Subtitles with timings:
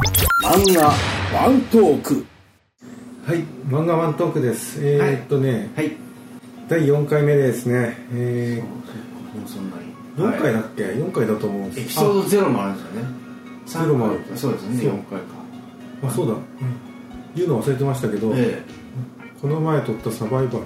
[0.00, 0.88] 漫画
[1.36, 2.26] ワントーク。
[3.26, 4.78] はい、漫画ワントークです。
[4.82, 5.92] えーっとね、はい。
[6.68, 7.96] 第4回目ですね。
[8.14, 8.62] え
[9.36, 11.80] もうそんなにー、4回だはっけ、4回だと思うんです。
[11.80, 13.08] いエピソードゼロもあるんですよね。
[13.66, 14.20] ゼロもある。
[14.36, 14.82] そうですね。
[14.82, 14.90] そう。
[14.90, 15.24] 4回か。
[16.04, 16.34] ああ、そうだ、
[17.36, 18.62] 言うの忘れてましたけど、え
[19.42, 20.64] この前撮ったサバイバル、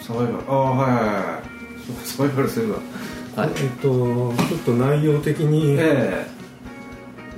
[0.00, 0.38] えサバイバル。
[0.48, 2.02] ああはいはいはい。
[2.04, 2.74] サバイバルすれば
[3.40, 6.26] はいえーっと、ちょっと内容的にえ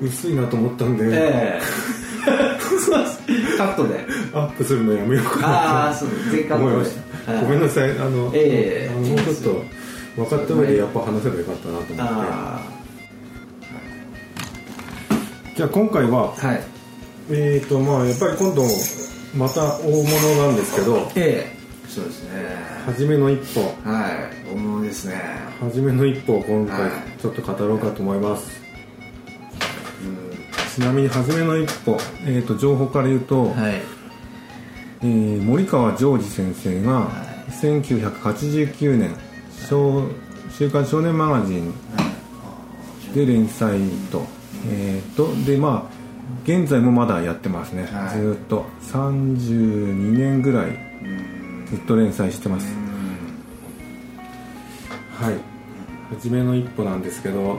[0.01, 1.61] 薄いなと思ったんで、ええ。
[1.61, 1.91] え
[3.57, 4.07] カットで。
[4.33, 6.95] アップするのやめようかあなあそう全カットでと思いまし
[7.27, 7.33] た。
[7.33, 9.65] はいごめんなさい、あの、ええあのもうちょっと
[10.17, 12.03] 分かった上でやっぱ話せばよかったなと思って。
[12.03, 12.61] あ
[15.57, 16.61] じゃあ今回は、あはい。
[17.31, 18.63] えーとまあ、やっぱり今度
[19.37, 21.61] また大物なんですけどええ。
[21.89, 22.31] そうですね。
[22.87, 23.61] 初めの一歩。
[23.85, 24.53] はい。
[24.53, 25.15] 大物ですね。
[25.61, 26.91] 初めの一歩を今回はい。
[27.21, 28.60] ちょっと語ろうかと思います、
[30.81, 33.75] なみに初めの一歩、えー、と情報から言うと、はい。
[35.03, 37.11] えー森川ジョージ先生がは
[37.51, 39.17] 1989年
[39.69, 40.05] 少
[40.53, 41.73] 「週刊少年マガジン」
[43.15, 43.81] で連載
[44.13, 44.27] と,、
[44.69, 46.01] えー、とでまあ
[46.45, 48.19] 現在もまだやってますね、はい。
[48.21, 48.65] ずーっと。
[48.93, 51.67] 32年ぐらいうん。
[51.67, 52.75] ずっと連載してます、
[55.19, 55.35] はい。
[56.11, 57.59] 初めの一歩なんですけど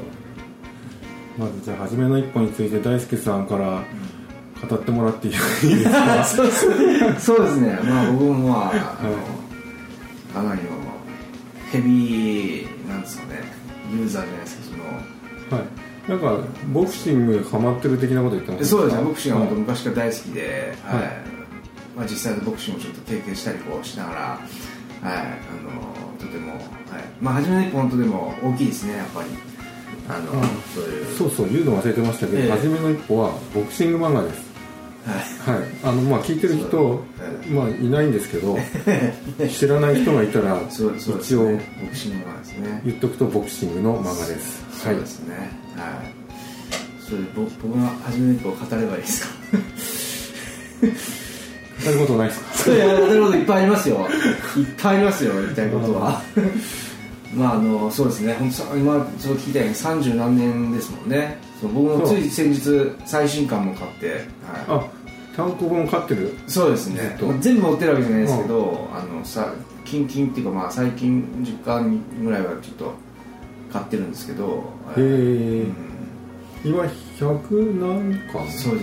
[1.42, 3.84] まずじゃあ初めの一歩について大輔さんから
[4.70, 6.24] 語ってもらっていいですか？
[6.28, 6.52] そうで
[7.50, 7.80] すね。
[7.84, 10.70] まあ僕もまああの、かなりの
[11.72, 13.42] ヘビーなんですかね
[13.92, 14.64] ユーザーじゃないですか
[15.50, 16.10] そのはい。
[16.10, 19.04] なんかボクシングハマってる的なこと言ってますそうですね。
[19.04, 21.02] ボクシングは昔から大好きで、はい。
[21.02, 21.12] はい。
[21.98, 24.40] まあ、実際のボクシングをちょっと経験したりこうしながら、はい、
[25.04, 25.18] あ
[25.64, 26.62] のとても、はい。
[27.20, 29.30] まあ、初めの一歩本当でも大きいですねやっぱり
[30.14, 30.42] あの、うん。
[30.76, 31.18] そういう。
[31.18, 32.52] そうそう言うの忘れてましたけど、ええ。
[32.52, 34.52] 初めの一歩はボクシング漫画です。
[35.46, 35.60] はい。
[35.60, 35.68] はい。
[35.84, 37.02] あのまあ聞いてる人、そ
[37.50, 37.54] う。
[37.54, 38.58] まあ、いないんですけど
[39.50, 42.82] 知らない人がいたらそうそうです一応ねボクシング漫画ですね。
[42.86, 44.64] 言っとくとボクシングの漫画です。
[44.84, 45.36] そうですね。
[45.76, 47.04] はい。
[47.04, 49.34] それでぼ僕が初めの一歩を語ればいいですか？
[51.84, 52.40] 語ることないです
[52.70, 52.72] か？
[52.76, 54.08] いや語ることいっぱいありますよ。
[54.58, 56.22] いっぱいありますよ言いたいことは
[57.34, 58.34] まああのそうですね。
[58.34, 61.40] 本当さ今そう聞いたように三十何年ですもんね。
[61.60, 64.24] そう僕もつい先日最新刊も買って、はい、
[64.68, 64.88] あ
[65.36, 66.38] 単行本買ってる？
[66.48, 67.18] そうですね。
[67.22, 69.54] まあ全部持ってるわけじゃないですけど、あのさ
[69.86, 72.94] 近々っていうかまあ最近10巻ぐらいはちょっと
[73.72, 74.46] 買ってるんですけど
[74.98, 75.10] へはい。
[75.10, 75.64] え。
[75.64, 75.74] うん。
[76.64, 78.50] 今100何巻？
[78.52, 78.82] そうで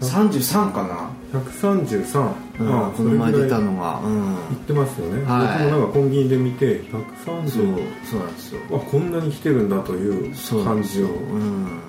[0.00, 4.24] す133かな、133、うん、この前出たののがうん。
[4.50, 5.64] 言ってますよね、はい。
[5.64, 6.82] 僕もなんかコンビニで見て
[7.24, 8.60] そう130そうなんですよ。
[8.70, 10.32] あこんなに来てるんだという
[10.64, 11.06] 感じを。
[11.08, 11.80] うん。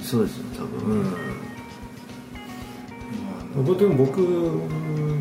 [0.00, 0.96] そうですよ多分。
[0.96, 1.02] うん。
[1.02, 1.10] ま
[3.74, 5.20] あでも僕うん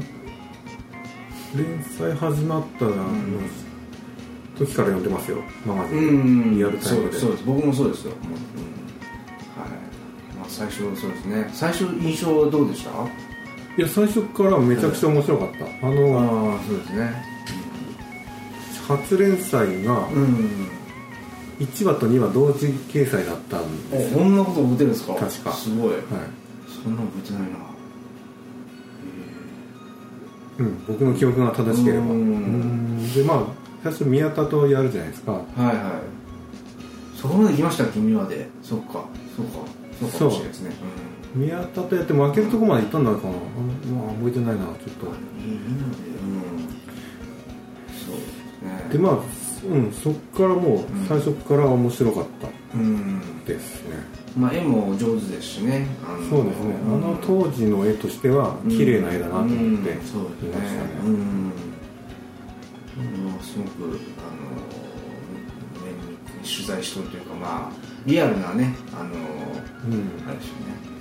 [1.56, 2.94] 連載始まったの
[4.58, 5.38] 時から読んでますよ。
[5.66, 6.56] マガジン、うん。
[6.56, 7.20] リアルタイムで。
[7.20, 7.44] そうです。
[7.46, 8.32] 僕もそうですよ、うん。
[8.32, 9.72] はい。
[10.40, 11.50] まあ、最初そうですね。
[11.52, 12.92] 最初印象はどうでした？
[12.92, 13.08] あ
[13.78, 17.34] いや最初からめちゃくちゃ面白かった、あのあそうですね。
[18.88, 20.70] 初連載がうん。
[21.60, 25.14] 1話と2話同時掲載だったんですよ、こんなこと覚えてるんですか？
[25.14, 25.54] 確か。
[25.54, 25.92] すごい。
[25.92, 26.02] はい。
[26.68, 27.48] そんなの覚えてないな。
[30.60, 32.06] うん、僕の記憶が正しければ。
[32.06, 32.12] うん。
[32.12, 33.14] うん。
[33.14, 33.44] でまあ
[33.84, 35.32] 最初宮田とやるじゃないですか。
[35.32, 35.78] はいはい。
[37.20, 38.50] そこまで来ましたっけ？2話で。
[38.62, 39.06] そっか。
[39.36, 39.60] そうか。
[40.00, 40.72] そうかもしれないですね
[41.36, 43.34] 宮田とやって負けるとこまで行ったんだかな、うん
[43.98, 45.08] まあ、覚えてないなちょっと。
[45.08, 45.14] うん
[45.92, 46.28] でうん。
[47.90, 48.88] そうですね。
[48.92, 49.18] でまあ、
[49.66, 52.48] うん、そっからもう最初から面白かった。
[52.78, 53.20] うん。
[53.46, 53.96] ですね、
[54.38, 55.88] まあ絵も上手ですしね。
[56.30, 59.72] そうですね、あの当時の絵としては綺麗な絵だなと思ってうん。
[59.72, 60.14] 見そうですね。
[60.14, 60.20] ました
[60.84, 61.14] ね、うん。
[61.14, 61.18] うん。
[63.42, 63.98] すごくあのね
[66.44, 67.72] 取材しとるというかまあ
[68.06, 69.10] リアルなねあのうん。
[70.28, 70.93] あれですよね、うん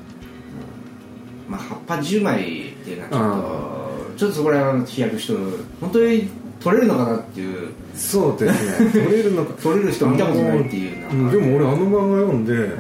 [1.52, 5.40] まあ葉っぱ10枚っていうのはちょっとちょっとそこら辺は飛躍しとる
[5.81, 6.28] 本当に
[6.60, 7.72] 取れるのかなっていう。
[7.94, 9.04] そうですね。
[9.04, 9.52] 撮れるのか。
[9.62, 11.31] 取れる人見たことないっていううん。
[11.31, 12.76] でも俺あの漫画読んで、うん。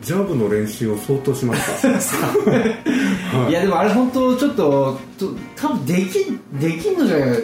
[0.00, 1.88] ジャブの練習を相当しました。
[1.88, 3.50] はい。
[3.50, 7.38] いやでもあれ本当ちょっとと多分できんできんのじゃない？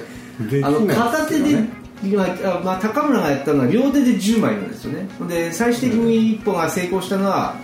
[0.63, 1.69] あの片手で、ね
[2.03, 5.09] 今あまあ、高村がやったのは両手で10枚なんですよね。
[5.29, 7.57] で最終的に一本が成功したのは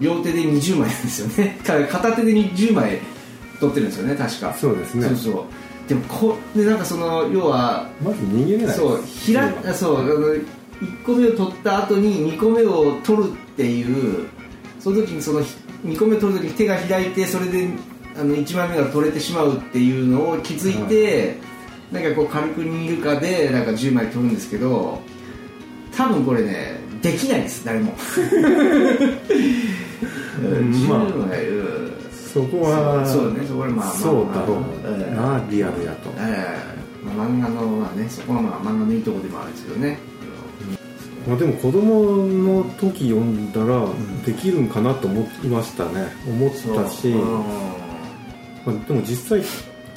[0.00, 1.58] 両手で20枚ですよね。
[1.64, 3.00] か片手で10枚
[3.60, 4.56] 取ってるんですよね確か。
[4.58, 5.06] そうですね。
[5.08, 5.88] そうそう。
[5.88, 10.42] でもこでなんかその要はまず逃げれないそうひらあそうあの1
[11.04, 14.28] 個目を取った後に2個目を取るっっていう
[14.78, 15.40] その時にその
[15.84, 17.68] 2個目取る時に手が開いてそれで
[18.16, 21.36] あの1枚目が取れてしまうっていうのを気づいて、
[21.92, 25.00] なんかこう軽く握るかでなんか10枚取るんですけど
[25.96, 27.92] 多分これねできないです誰も。
[27.92, 27.94] ん
[30.88, 31.98] まあ10枚うん
[32.32, 36.10] そこはそうねそこはまあまあそうだろうええなリアルやと。
[36.18, 36.78] ええ。
[37.04, 39.98] まあ、漫画のまあねそこはまあ漫画のいいところでもあるんですけどね。
[41.26, 43.86] まあ、でも子供の時読んだら
[44.24, 46.06] できるんかなと思いましたね。
[46.26, 47.22] 思ったし、うん。
[48.64, 49.42] まあ、でも実際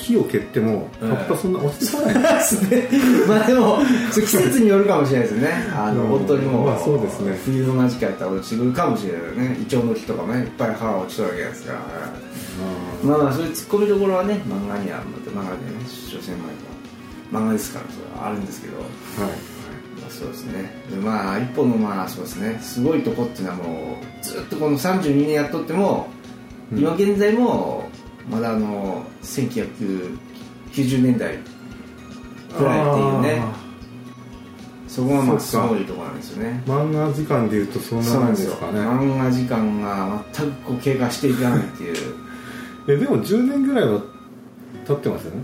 [0.02, 2.90] 木を蹴ってもええ葉っぱそんな落ちてこない、 ですね。
[3.28, 3.78] まあでも
[4.14, 5.50] 季節によるかもしれないですね。
[5.76, 6.10] あの、うん。
[6.10, 6.64] 本当にも。
[6.64, 7.40] う、まあそうですね。
[7.46, 9.60] 冬の間近やったら落ちるかもしれないよね。
[9.62, 11.80] イチョウの木とかもねいっぱい葉が落ちとるわけですから、
[13.04, 18.78] まあまあそういうツッコミどころはね漫画には漫画でね所詮まあ漫画ですからそれはあるんですけど。
[18.78, 19.32] はい。
[20.02, 20.74] まあそうですね。
[20.90, 22.60] でまあ一本のまあそうですね。
[22.62, 26.08] すごいとこっていうのはもうずっとこの32年やっとっても、
[26.72, 26.80] うん。
[26.80, 27.91] 今現在も
[28.32, 30.18] まだあの1990
[31.04, 31.38] 年代
[32.58, 33.72] くらいっていうね。
[34.88, 36.62] そこがまあすごいところなんですよね。
[36.66, 42.16] 漫画時間でいうとそんなそうなんですかね漫画時間が全くこう経過していかないっていう。
[42.90, 44.02] えでも10年ぐらいは
[44.86, 45.38] 経ってますよね。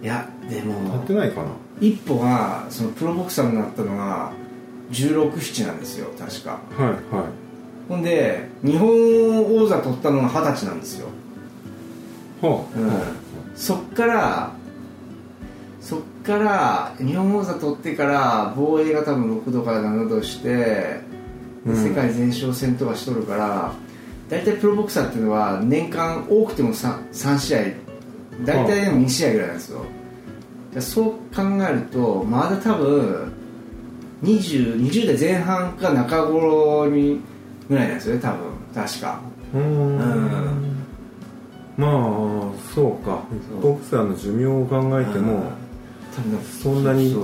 [0.00, 1.48] いやで経もってないかな。
[1.80, 4.30] 一歩がそのプロボクサーになったのが
[4.92, 6.60] 1617なんですよ確か。
[6.76, 6.98] はいはい。
[7.88, 11.08] ほんで日本王座取ったのが二十歳なんですよ、
[12.40, 12.88] はあ、うん。
[12.88, 12.94] は
[13.54, 14.52] そっから
[15.80, 21.02] そっから日本王座取ってから防衛が多分6度から7度して、で
[21.66, 21.76] うん。
[21.76, 23.72] 世界前哨戦とかしとるから
[24.28, 27.58] 大体プロボクサーっていうのは年間多くても 3, 3試合
[28.44, 29.84] 大体でも2試合ぐらいなんですよ。
[30.74, 31.04] でそう
[31.34, 33.32] 考えるとまだ多分
[34.22, 37.20] 20, 20代前半か中頃に
[37.68, 38.38] ぐらいなんですよね多分。
[38.74, 39.20] 確か。
[39.54, 40.67] うん
[41.78, 43.22] まあそうか。
[43.48, 43.60] そう。
[43.60, 45.44] ボクサーの寿命を考えても
[46.60, 47.16] そんなに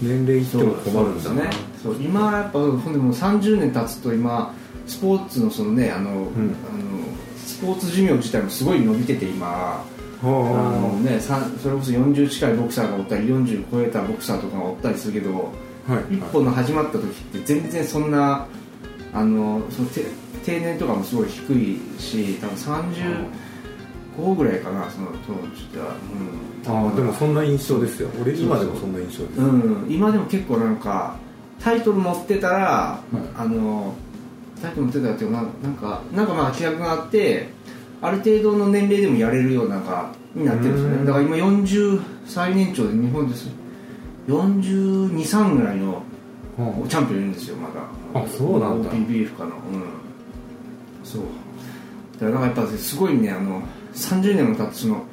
[0.00, 1.42] 年齢いっても困るんだな。
[1.42, 1.70] そうですね。
[1.82, 4.54] そう今やっぱほんでもう30年経つと今
[4.86, 6.14] スポーツのそのねあの、ん。
[6.14, 6.26] あの
[7.44, 9.82] スポーツ寿命自体もすごい伸びてて今。
[9.82, 9.84] あ。
[10.22, 15.50] のはねさそれこそ40近いボクサーがおったり40超えたボクサーとかがおったりするけど
[15.88, 16.14] あはい。
[16.14, 18.46] 一本の始まった時って全然そんな
[19.12, 20.04] あのそのて
[20.44, 22.56] 定年とかもすごい低いし多分
[24.16, 25.96] 35ぐらいかなその当時では、
[26.66, 28.08] うん、ああでもそんな印象ですよ。
[28.20, 29.40] 俺今でもそんな印象です。
[29.40, 31.16] うん、今でも結構なんか
[31.58, 33.02] タイトル持ってたら、
[33.36, 33.94] あの
[34.62, 37.48] タイトル持ってたらっていうかななんかなんかまあ規約があって
[38.00, 41.00] ある程度の年齢でもやれるようなんかになってるんですようん。
[41.00, 43.48] ねだから今40最年長で日本です。
[44.28, 46.02] 423ぐらいのは
[46.88, 47.74] チャンピオンいるんですよまだ
[48.14, 48.90] あそうなんだ。
[48.90, 49.50] OPBF かな。
[49.50, 49.84] うん。
[51.04, 51.22] そう。
[52.20, 53.62] だからなんかやっぱすごいねあの
[53.94, 55.04] 30年も経ってその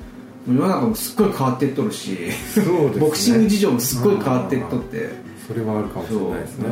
[0.47, 2.99] 世の中もすっごい変わってっとるしあそうですね。
[2.99, 5.09] ボクシング事情もすっごい変わってっとって。
[5.47, 6.67] それはあるかもしれないですね。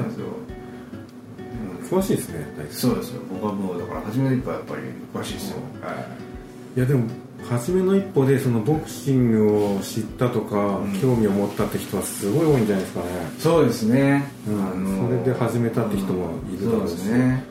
[1.90, 3.22] 詳しいですねそうですよ。
[3.30, 4.82] 僕はもうだから初めの一歩はやっぱり
[5.14, 6.78] 詳しいですよ、はい。
[6.78, 7.06] いやでも
[7.50, 11.00] 初めの一歩でそのボクシングを知ったとか、うん。
[11.00, 13.06] 興味を持ったって人はすごい多いんじゃないですかね。
[13.40, 15.08] そうですね、うん。
[15.08, 16.92] それで始めたって人もいるだろうし。
[16.92, 17.44] そうですね。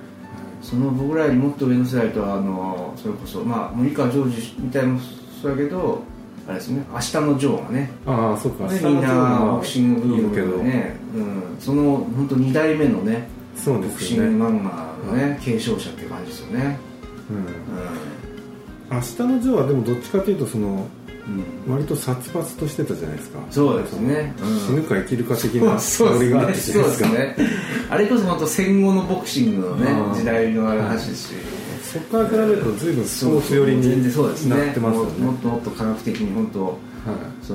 [0.62, 4.98] その僕らよりもっと上の世代とはあのそれこそまあ森川ジョージみたいも
[5.43, 6.03] そうやけど
[6.48, 7.91] あれですね明日のジョーがね。
[8.06, 8.67] ああそうか。
[8.67, 16.79] ねみんなボクシングブームいるけど、でね、うん、その本当二代目のねそうでボクシング漫画のね、継承者って感じですよね、
[17.31, 18.33] うん、う
[18.91, 23.38] 明日のジョーはでもどっちかというとそのんうん、割と殺伐としてたじゃないですか。
[23.50, 24.58] そうですね、うん。
[24.60, 27.08] 死ぬか生きるか的なそうノリがあったですじゃないですか。
[27.08, 27.48] ねそうですね。
[27.91, 30.14] あれこそ本当戦後のボクシングのねうん。
[30.14, 31.34] 時代の話ですし、
[31.82, 35.24] そこから比べると随分スポーツ寄り全然そうですねになってますよね。
[35.24, 36.76] ももっともっと科学的に本当はい。
[37.43, 37.55] そ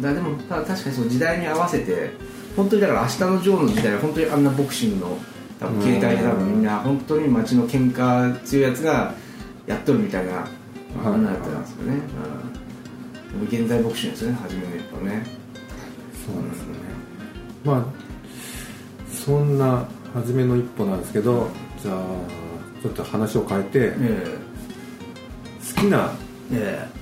[0.00, 0.02] う。
[0.02, 2.10] だでもただ確かにそう時代に合わせて
[2.54, 5.18] 本当にだから明日のジョーの時代は本当にあんなボクシングの
[5.58, 9.14] 多分携帯で多分みんな本当に街の喧嘩強いやつが
[9.66, 10.46] やっとるみたいな
[11.04, 12.00] あんなやつなんですよね、
[13.34, 15.26] うん、でも現代ボクシングですよね初めの一歩ね
[16.26, 16.74] そうなんですよね
[17.64, 17.84] まあ
[19.12, 21.48] そんな初めの一歩なんですけど
[21.82, 21.96] じゃあ
[22.82, 24.38] ちょっと話を変えてえ
[25.74, 26.10] 好きな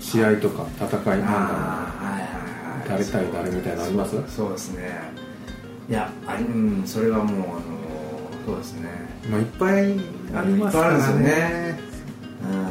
[0.01, 2.31] 試合とか戦いなんだああはいはい
[2.81, 2.89] はい。
[2.89, 4.11] 誰対誰みたいなのあります？
[4.13, 5.01] そうそうですね。
[5.89, 7.61] いやありうんそれはもうあの
[8.47, 8.89] そうですね。
[9.31, 9.83] まあいっぱい
[10.35, 11.79] ありますからいっぱいあるんですよね。
[11.79, 11.84] うん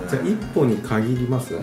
[0.10, 1.56] じゃあ一歩に限ります？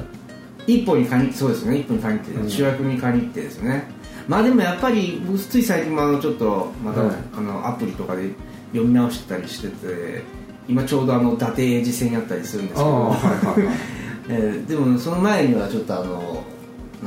[0.67, 1.79] 一歩に限ってそうですね。
[1.79, 2.51] 一歩に限って、うん。
[2.51, 3.85] 主役に限ってですね。
[4.29, 7.17] まあでもやっぱり僕つい最近もあのちょっとまた、はい。
[7.37, 8.31] あのアプリとかで
[8.73, 10.23] 読み直したりしてて
[10.69, 13.77] 今ちょうどあの伊達英二戦やったりするんですけど、はいはいはい。
[14.29, 16.45] えーでもその前にはちょっとあの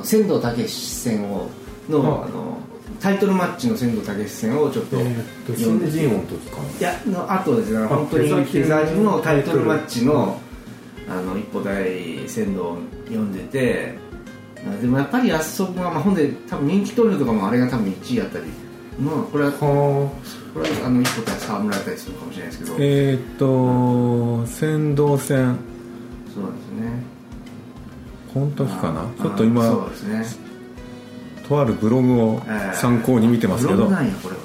[0.04, 1.48] 仙道武史戦を
[1.90, 2.58] の,、ああの
[3.00, 6.58] タイトルマッチの仙道武史戦をちょっとえーっと読んで新人王の時か？
[6.80, 7.86] いやのあとですね。
[7.86, 10.42] 本当にフェザー級のタイトルマッチの
[11.10, 13.96] あの一歩大仙道を読んでて
[14.66, 18.46] あでもやっぱりあそこが、まあ、ほんで多分人気投票とかもあれが多分1位やったり。
[19.00, 19.66] まあこれはこ
[20.56, 25.58] はれはあの一歩大沢村やったりするかもしれないですけど、えーっと先導戦
[26.34, 27.04] そうですね。
[28.34, 29.02] この時かな。
[29.02, 30.26] あちょっと今そうですね。
[31.48, 32.42] とあるブログを
[32.74, 33.78] 参考に見てますけど。
[33.78, 34.42] ブログなんやこれは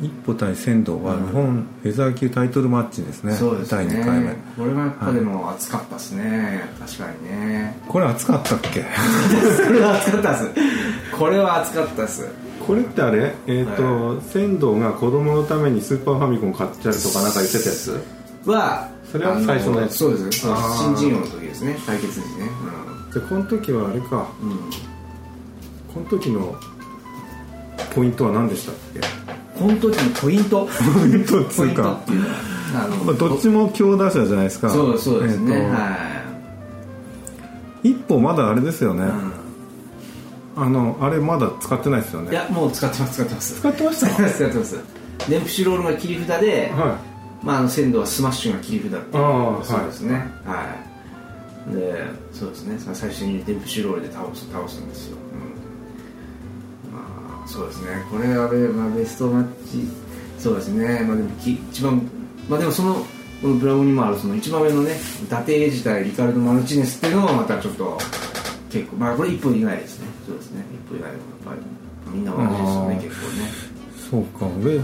[0.00, 3.32] 一歩対仙道は日本フェザー級タイトルマッチですね。
[3.32, 3.86] そうですね。
[3.88, 4.32] 第2回目。
[4.56, 7.80] これはやっぱでも熱かったですね、確かにね。
[7.88, 8.82] これ熱かったっけ？
[8.82, 10.50] これは熱かったです。
[11.18, 12.28] これは熱かったです。
[12.66, 13.34] これってあれ？
[13.46, 18.00] えっ、と、仙道が子供のためにスーパーファミコン買っちゃうとかなんか言ってたやつ？
[18.44, 19.96] はそれは最初のやつ。
[19.96, 20.46] そうですそうです。
[20.50, 20.96] あー。
[20.96, 21.78] 新人王の時ですね。
[21.86, 22.50] 対決ですね。
[23.14, 24.28] じゃあこの時はあれか。
[24.42, 24.58] うん、うん、
[25.94, 26.54] この時の
[27.94, 29.25] ポイントは何でしたっけ？
[29.58, 30.66] この時のポイント。
[30.66, 32.00] ポイントっつうか。
[33.04, 34.68] まあ、どっちも強打者じゃないですか。
[34.68, 35.74] そうそうですね、えーと。
[35.74, 36.16] は
[37.82, 39.08] 一歩まだあれですよね、い、
[40.56, 42.26] あのあれまだ使ってないですよね。
[42.26, 43.60] うん、いやもう使ってます使ってます。
[43.60, 44.06] 使ってました？
[44.08, 44.78] 使ってます使ってます。
[45.30, 46.98] デンプシーロールが切り札で、は
[47.42, 50.14] まあ、あの千堂はスマッシュが切り札っていうそうですね。
[50.44, 50.76] は
[51.70, 52.78] い、でそうですね。
[52.94, 55.16] 最初にデンプシーロールで倒す倒すんですよ、
[57.46, 58.04] そうですね。
[58.10, 59.86] これはね、まあ、ベストマッチ。
[60.38, 61.00] そうですね。
[61.04, 62.02] まあでもき一番
[62.48, 62.94] まあでもその
[63.42, 67.98] このブログにもあるその一番上のね伊達英自体リカルド・マルチネスっていうのもまたちょっと
[68.70, 70.06] 結構まあこれ一歩以外ですね。
[70.26, 70.64] そうですね。
[70.72, 73.44] 一歩以外でもやっぱりみんな同じですよね結構ね。
[73.46, 74.46] いそうか。
[74.62, 74.80] 俺、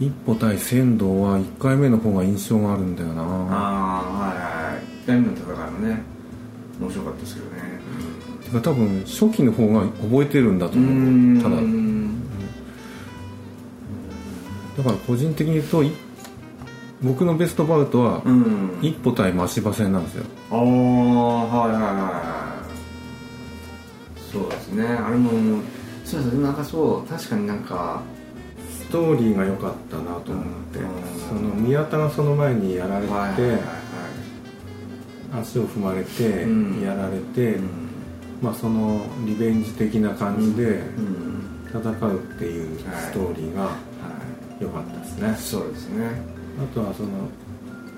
[0.00, 3.22] 一歩対仙道は1回目の方が印象があるんだよな。
[3.22, 3.28] ああ
[4.02, 4.82] はいはいはい。
[5.04, 6.02] 1回目の戦いもね
[6.80, 7.62] 面白かったですけどね。
[7.62, 7.77] て
[8.52, 10.76] か多分初期の方が覚えてるんだとう。
[10.78, 11.38] 思ん。
[11.38, 11.56] うただ。
[11.56, 12.08] うん。
[14.76, 15.90] だから個人的に言うとい
[17.02, 18.78] 僕のベストバウトはうん。
[18.82, 20.24] 一歩対真柴戦なんですよ。
[20.50, 21.92] ああはいはいはい。
[21.92, 24.84] はいそうですね。
[24.84, 25.30] あれも
[26.04, 26.42] そうですね。
[26.42, 28.02] なんかそう確かになんか
[28.70, 30.86] ストーリーが良かったなと思って、うん。
[31.28, 33.60] その宮田がその前にやられて、はいはいはいはい。
[35.40, 36.82] 足を踏まれて、うん。
[36.82, 37.87] やられて、うん
[38.40, 41.28] まあ、そのリベンジ的な感じでうん
[41.68, 43.76] 戦うっていうストーリーがは
[44.60, 45.34] 良かったですね、い。
[45.36, 46.06] そうですね
[46.58, 47.08] あとはその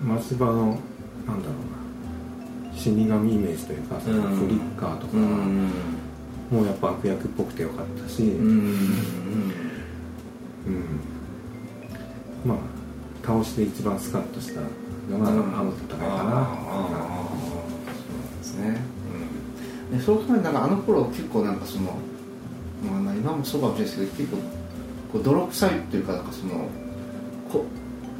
[0.02, 0.52] 松葉の
[1.26, 1.54] なんだろ
[2.64, 3.06] うな死神イ
[3.38, 5.70] メージというかそのうんフリッカーとか、うん
[6.50, 8.48] もうやっぱ悪役っぽくてよかったし、うん。
[10.66, 11.00] うん。
[12.44, 12.58] まあ
[13.24, 14.60] 倒して一番スカッとした
[15.10, 16.48] のがあの戦いかな、
[19.90, 21.96] でそう考えるとなんかあの頃結構なんかその、
[23.02, 24.36] まあ、今もそうかもしれないですけど結構
[25.12, 26.68] こう泥臭いっていうかなんかその
[27.50, 27.64] こ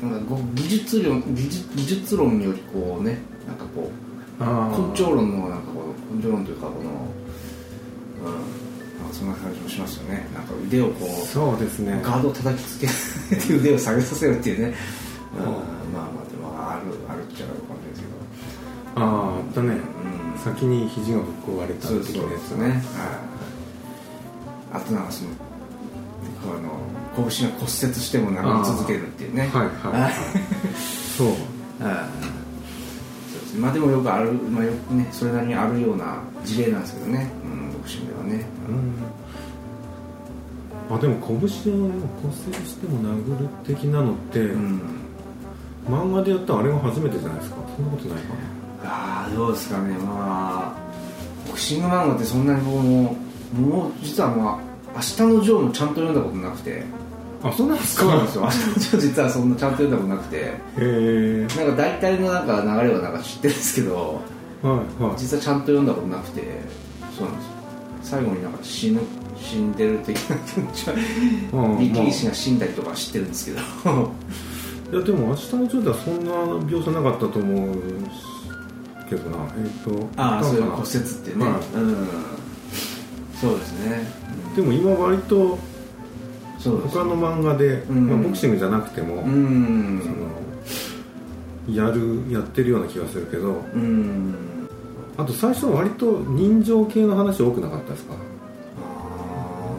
[0.02, 3.90] なんかこう技術論技術技術論によりこうねなんかこ
[4.40, 6.90] う根性論のなんかこう根性論というかこの
[8.24, 8.60] うん
[8.98, 10.26] なんかそんな感じもしますよね。
[10.34, 12.00] なんか腕をこうそうですね。
[12.02, 12.86] ガードを叩きつけ
[13.36, 14.74] て腕を下げさせるっていうね、
[15.36, 15.40] う。
[15.40, 18.10] ん、まあまあでもあるあるっちゃあるかもしれないですけど。
[18.96, 19.99] あああったね、うん
[20.44, 22.74] 先に肘がぶっ壊れた的なやつね、は
[24.78, 25.30] い、あとなんかその
[26.42, 26.60] この
[27.28, 29.42] 拳が骨折しても殴り続けるっていうね。
[29.42, 29.64] はいは
[29.98, 30.12] いはい。
[31.16, 31.26] そう。
[31.84, 33.30] はい。
[33.30, 33.60] そうですね。
[33.60, 38.46] まあでもよくある、まあ、よくねそれなりにあるような事例なんですけどね、うん、ボクシングではね、
[40.88, 40.96] うん。
[40.96, 41.52] あでも拳を骨折
[42.66, 44.80] しても殴る的なのって、うん。
[45.88, 47.56] 漫画でやったあれが初めてじゃないですか。
[47.76, 48.34] そんなことないか
[48.84, 49.96] ああどうですかね。
[49.98, 53.16] まあボクシング漫画ってそんなに僕も
[53.52, 54.60] もう実はま
[54.94, 56.82] あ明日のジョーもちゃんと読んだことなくて。
[57.42, 58.02] なあそうなんですか？
[58.02, 58.42] そうなんですよ。
[58.42, 60.36] 明日のジョー実はそんなちゃんと読んだことなくて。
[60.36, 64.20] へえなんか大体のなんか流れはなんか知ってるんですけど
[64.62, 64.70] は
[65.00, 65.18] いはい。
[65.18, 66.42] 実はちゃんと読んだことなくて。
[67.16, 67.52] そうなんですよ。
[68.02, 69.00] 最後になんか死ぬ
[69.38, 70.94] 死んでる的な気持ちは
[71.52, 73.58] うん力士が死んだりとか知ってるんですけど。
[74.92, 76.32] いやでも明日のジョーではそんな
[76.66, 77.76] 描写なかったと思う
[79.10, 81.54] けどなえっ、とああそういう骨折ってね、はい。
[81.74, 81.96] うん。
[83.38, 84.06] そうですね、
[84.56, 85.58] でも今割とうん
[86.58, 88.06] そう他の漫画で、うん。
[88.08, 90.00] まあ、ボクシングじゃなくても、うん。
[90.02, 90.08] そ
[91.72, 94.34] のやるやってるような気がするけどうん。
[95.16, 98.14] あと最初は割と人情系の話多くなかったですか？
[98.14, 98.16] あ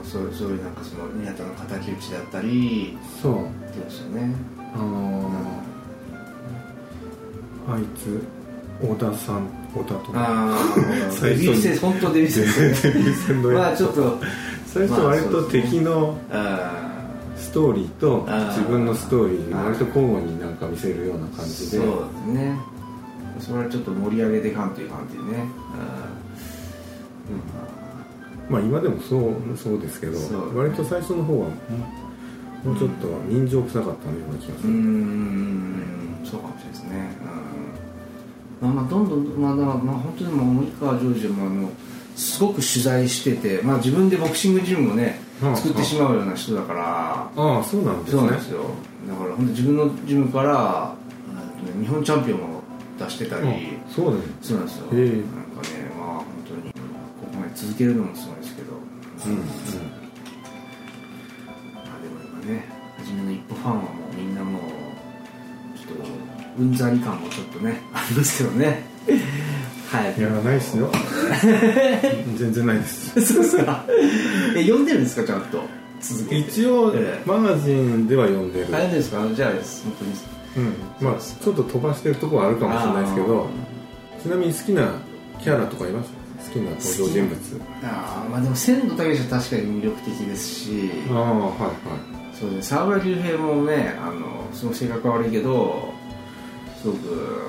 [0.02, 3.34] あそうそういうなんかその宮田の敵討ちだったりそう。
[3.34, 4.34] そうですよね。
[4.74, 5.34] あのー
[7.70, 8.20] あいつ
[8.82, 10.58] 小田さん小田とか。
[11.22, 14.20] デビュー戦本当デビュー戦デビュー戦のまあちょっと
[14.66, 16.92] 最初割と敵のあ
[17.38, 21.78] ストーリーと自分のストーリー割と交互になんか見せるような感ーじで。
[21.78, 21.88] そう
[22.28, 22.58] ですね。
[23.40, 25.46] それはちょっと盛り上げていかんという感じでね。
[28.50, 30.58] まあ今でもそうそうですけどそう。
[30.58, 31.48] 割と最初の方は
[32.64, 33.96] もうちょっと人情臭かったよ
[34.30, 35.86] うな気がする、うんうん。
[36.24, 37.18] そうかもしれないですね。
[37.66, 37.71] うん
[38.62, 41.70] まあまあどんどんまあだからまあ本当にもう森川ジョージもあの
[42.16, 45.56] すごく取材しててまあ自分でボクシングジムもねうん。
[45.58, 46.82] 作ってしまうような人だから。
[47.36, 48.20] ああそうなんですね。
[48.22, 48.66] そうなんですよ。
[49.08, 50.94] だから本当自分のジムから
[51.76, 52.62] うん日本チャンピオンも
[53.00, 53.48] 出してたり。
[53.48, 53.52] あ
[53.90, 54.50] そうなんです。
[54.50, 54.86] そうなんですよ。
[54.86, 55.04] なんかね
[55.98, 56.80] まあ本当にこ
[57.32, 58.74] こまで続けるのもすごいですけど。
[59.26, 59.38] うんうん。
[59.40, 59.44] ま
[61.98, 63.88] あでも今ね初めの一歩ファンはも
[66.60, 68.84] うんざり感もちょっとね ありますけどね。
[69.92, 70.16] はい。
[70.18, 70.90] いやないっすよ。
[72.38, 73.22] 全然ないです。
[73.22, 73.84] そうですか。
[74.56, 75.62] え読んでるんですかちゃんと？
[76.02, 76.38] 続けて。
[76.40, 77.30] 一応ええ。
[77.30, 79.26] マガジンでは読んでる、あれですか？
[79.36, 79.60] じゃあ本
[80.00, 80.12] 当に。
[80.58, 80.74] うん、
[81.08, 83.48] まあちょっと飛ばしてるところはあるかもしれないですけど
[84.22, 84.90] ちなみに好きな
[85.40, 86.10] キャラとかいます？
[86.50, 87.62] 好きな登場人物。
[87.84, 90.92] ああまあでも仙道武は確かに魅力的ですし。
[91.10, 91.50] ああはいはい。
[92.40, 92.58] そうね。
[92.62, 95.91] 沢村隆平もねあのすごい性格悪いけど
[96.82, 96.98] すごく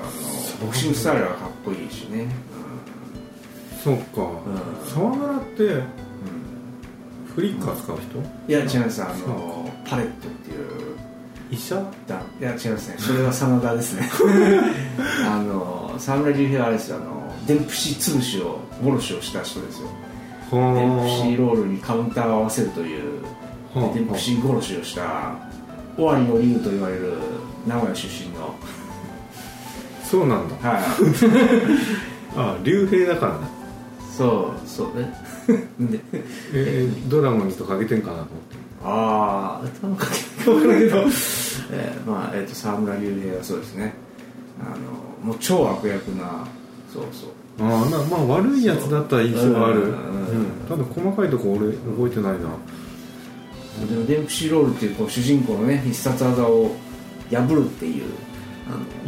[0.01, 2.27] あのボクシングスタイルはかっこいいしね、
[3.83, 4.29] そうか、
[4.93, 5.77] 沢村ってうん。
[5.77, 5.83] うん
[7.35, 8.19] フリッカー使う人？
[8.47, 9.03] いや違います。
[9.03, 10.95] あのパレットっていう。
[11.49, 11.75] 医者？
[12.07, 12.95] だいや違いますね。
[12.99, 14.07] それは真田ですね。
[15.25, 16.97] あの沢村隆平はあれですよ。
[16.97, 19.87] あのデンプシー潰しを殺しをした人ですよ。
[20.51, 23.23] デンプシーロールにカウンターを合わせるという
[23.73, 23.93] はあ。
[23.95, 25.35] デンプシー殺しをした
[25.97, 27.13] 尾張の竜と言われる
[27.67, 28.53] 名古屋出身の
[30.13, 30.69] そうなんだ。
[30.69, 30.81] はい。
[32.37, 33.39] あ竜兵だからね
[34.15, 35.11] そうそうね。
[35.79, 35.99] で
[36.53, 38.55] えードラゴンにとかけてんかなと思って。
[38.83, 40.05] ああ頭か
[40.43, 40.97] け分からんけど、
[41.73, 43.95] えーまあえっ、と沢村隆平はそうですね。
[44.61, 44.65] あ
[45.25, 46.45] のもう超悪役な
[46.93, 47.67] そうそう。
[47.67, 49.95] ああなまあ悪いやつだったら印象がある、
[50.69, 52.39] ただ細かいとこ俺覚えてないな。
[53.89, 56.75] でもデンプシーロールっていうこう主人公のね必殺技を
[57.31, 58.03] 破るっていう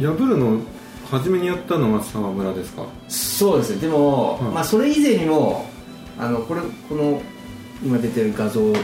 [0.00, 0.58] 破るの
[1.10, 2.84] 初めにやったのが沢村ですか？
[3.08, 3.80] そうですね。
[3.82, 4.54] でも、うん。
[4.54, 5.66] まあそれ以前にも
[6.18, 7.20] あのこれこの
[7.84, 8.76] 今出てる画像こ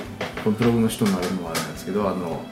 [0.47, 2.43] のブログの人のあれもあるんですけどあの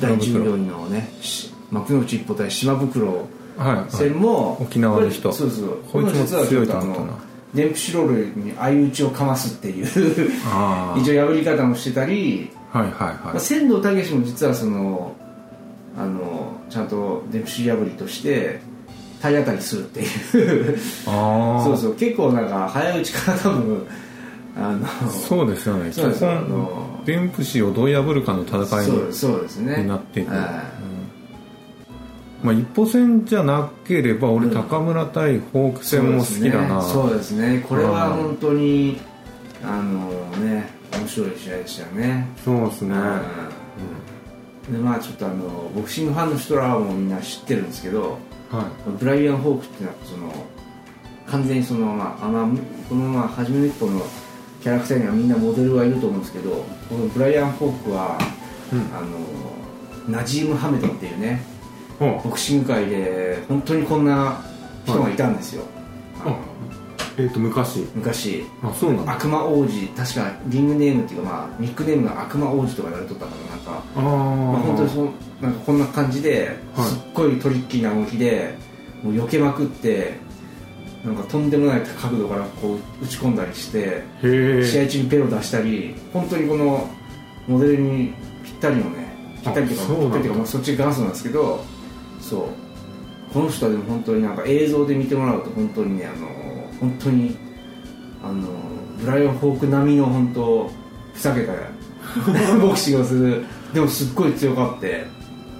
[0.00, 5.32] 第島袋14位のねし幕内一歩対島袋はい、戦も、沖縄の人。
[5.32, 5.78] そうそう。
[5.90, 7.12] こいつも強いと思ったな。
[7.54, 13.36] デンプシロールに相打ちをかますっていうあ 一応破り方もしてたり、あはいはいまはい。
[13.38, 15.12] あ、仙道武も実はその
[15.98, 18.60] あのちゃんとデンプシー破りとして
[19.32, 20.78] 体当たりするっていう。
[21.06, 23.86] ああそうそう結構なんか早打ちから多分
[24.56, 25.92] あのそうですよね。
[25.92, 29.82] そうですあのデンプシーをどう破るかの戦いそうそうですね。
[29.82, 30.40] になっていく、はい。
[32.42, 34.54] まあ、一歩戦じゃなければ俺、うん。
[34.54, 36.82] 高村対フォーク戦も好きだな。
[36.82, 37.40] そうですね。
[37.40, 37.66] そうですね。
[37.68, 38.22] これはうん。
[38.22, 39.00] 本当に
[39.64, 40.10] あの
[40.44, 42.28] ね面白い試合でしたよね。
[42.44, 42.94] そうですね、
[44.68, 44.74] うん。
[44.74, 48.18] でまあちょっとあのボクシングファンの人らはもうみんな知ってるんですけど
[48.50, 48.90] はい。
[48.98, 50.32] ブライアン・ホークっていうのはその
[51.26, 52.46] 完全にその、まあ、あまあ
[52.88, 54.00] このまあ初めの一歩の
[54.62, 56.50] キャラクターにはみんなモデルはいると思うんですけど
[56.88, 58.18] このブライアン・ホークは、
[58.72, 58.80] うん。
[58.96, 59.18] あの
[60.08, 61.42] ナジーム・ハメドっていうね
[61.98, 64.40] ほボクシング界で本当にこんな
[64.84, 65.64] 人がいたんですよ、
[66.20, 66.36] あのう
[67.18, 67.86] えっ、と昔。
[67.94, 68.44] 昔。
[68.62, 69.86] あそうなんだ悪魔王子。
[69.96, 73.82] 確かリングネームっていうか、まあ、ニックネームが悪魔王子とか言われとったからなんか。
[73.96, 75.08] ああ、まあ、本当にそう
[75.40, 76.88] なんかこんな感じではい。
[76.88, 78.54] すっごいトリッキーな動きで
[79.02, 80.18] もう避けまくって
[81.04, 86.88] なんかとんでもない角度からこう打ち込んだりしてへえ試合中にベロ出したり本当にこの
[87.46, 88.12] モデルに
[88.44, 89.06] ぴったりのね
[89.42, 90.10] ぴったりというかあそうなんだ。
[90.10, 91.64] ぴったりというかまあそっち元祖なんですけど
[92.20, 92.40] そう。
[93.32, 96.28] この人はでも本当になんか映像で見てもらうと本当にねあの
[96.80, 97.36] 本当に
[98.22, 98.48] あの
[99.00, 100.70] ブライアン・フォーク並みの本当
[101.14, 101.52] ふざけた
[102.60, 103.44] ボクシングをする。
[103.72, 105.06] でもすっごい強かって、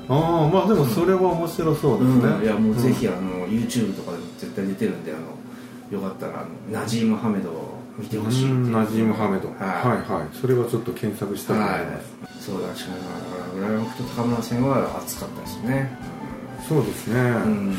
[0.09, 9.49] ああまあでもそれは面白そうですね、うんいやもうぜひあの YouTube とかでも絶対出てるんであのよかったらあのナジーム・ハメドを見てほしいナジーム・ハメド。
[9.49, 9.59] はい。
[9.59, 10.37] はいはい。
[10.37, 11.87] それはちょっと検索したいと思い
[12.23, 13.05] ます、そうだしかだか
[13.39, 15.99] らブライアン・フォークと高村戦は熱かったですね。
[16.69, 17.79] そうですね、うん、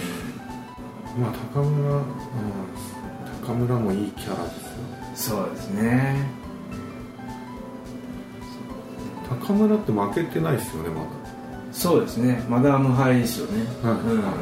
[1.19, 2.03] まあ高村、うん、
[3.47, 4.49] 高村もいいキャラで
[5.15, 5.37] すよ。
[5.39, 6.15] そうですね。
[9.47, 11.07] 高村って負けてないですよねまだ。
[11.71, 12.43] そうですね。
[12.49, 13.99] まだ無敗ですよね、はい。
[13.99, 14.21] うん。
[14.21, 14.33] まあ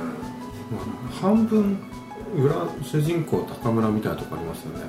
[1.22, 1.78] 半分
[2.36, 4.86] 裏主人公高村みたいなとこありますよね。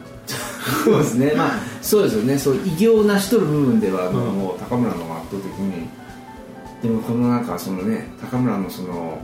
[0.84, 1.32] そうですね。
[1.36, 1.50] まあ
[1.82, 2.38] そうですよね。
[2.38, 4.14] そう偉業を成し遂る部分では、ん。
[4.14, 5.88] もう高村の方が圧倒的に。
[6.82, 9.18] でもこのなんかそのね高村のその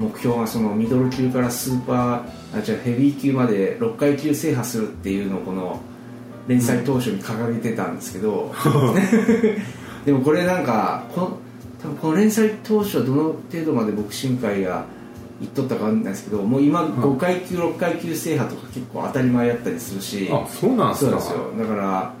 [0.00, 5.78] 目標がそのミドル級からスーパーあじゃヘビー級まで6階級制覇するっていうのをこの
[6.48, 8.52] 連載当初に掲げてたんですけど、
[10.04, 11.38] でもこれなんかこの
[11.82, 14.86] 多分この連載当初はどの程度までボクシング界が
[15.38, 21.10] 言っとったかわかんないですけどもう今5階級6階級制覇とか結構当たり前やったりするしあそうなんですか。
[21.10, 21.38] そうですよ。
[21.58, 22.14] だから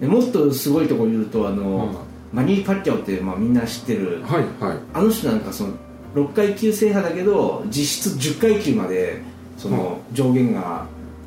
[0.00, 4.78] でもっとすごいところ言うとあの、マニー・パッキャオって、まあ、みんな知ってるはいはい。
[4.92, 5.74] あの人なんかその
[6.16, 9.20] 6階級制覇だけど実質10階級まで
[9.58, 10.86] その上限が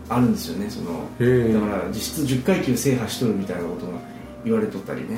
[0.10, 3.94] あるんですよねそのだから実質10階級制覇しとるみたいなことが
[4.44, 5.16] 言われとったりね、うん、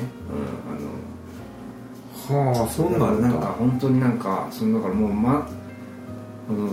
[0.76, 3.28] あのはあそうなんだ。
[3.28, 5.48] なんか本当になんかそのだからもうま
[6.46, 6.68] この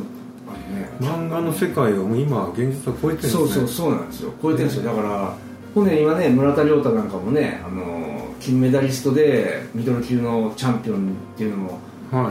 [0.48, 3.30] あのね漫画の世界をもう今現実は超えてるんですね。
[3.30, 4.34] そうそうそうなんですよ。
[4.42, 4.84] 超えてるんですよ。
[4.84, 5.36] だから
[5.74, 11.80] 去年今ね村田亮太なんかもねあの金メダリストでミドル級のチャンピオンっていうのもはい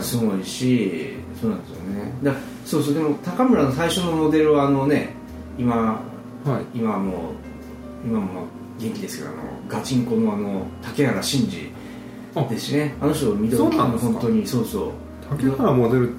[0.01, 2.13] すごいし、そうなんですよね。
[2.23, 5.15] だそうそうでも高村の最初のモデルはあのね
[5.59, 6.03] 今
[6.45, 6.79] はい。
[6.79, 7.15] 今はもう
[8.05, 8.45] 今もまあ
[8.79, 9.39] 元気ですけどあの
[9.69, 11.73] ガチンコのあの竹原慎二
[12.41, 12.47] あ。
[12.49, 12.95] ですしね。
[13.01, 14.47] あの人ミドル級の本当に。
[14.47, 14.91] そうそう。
[15.31, 16.15] 竹原モデル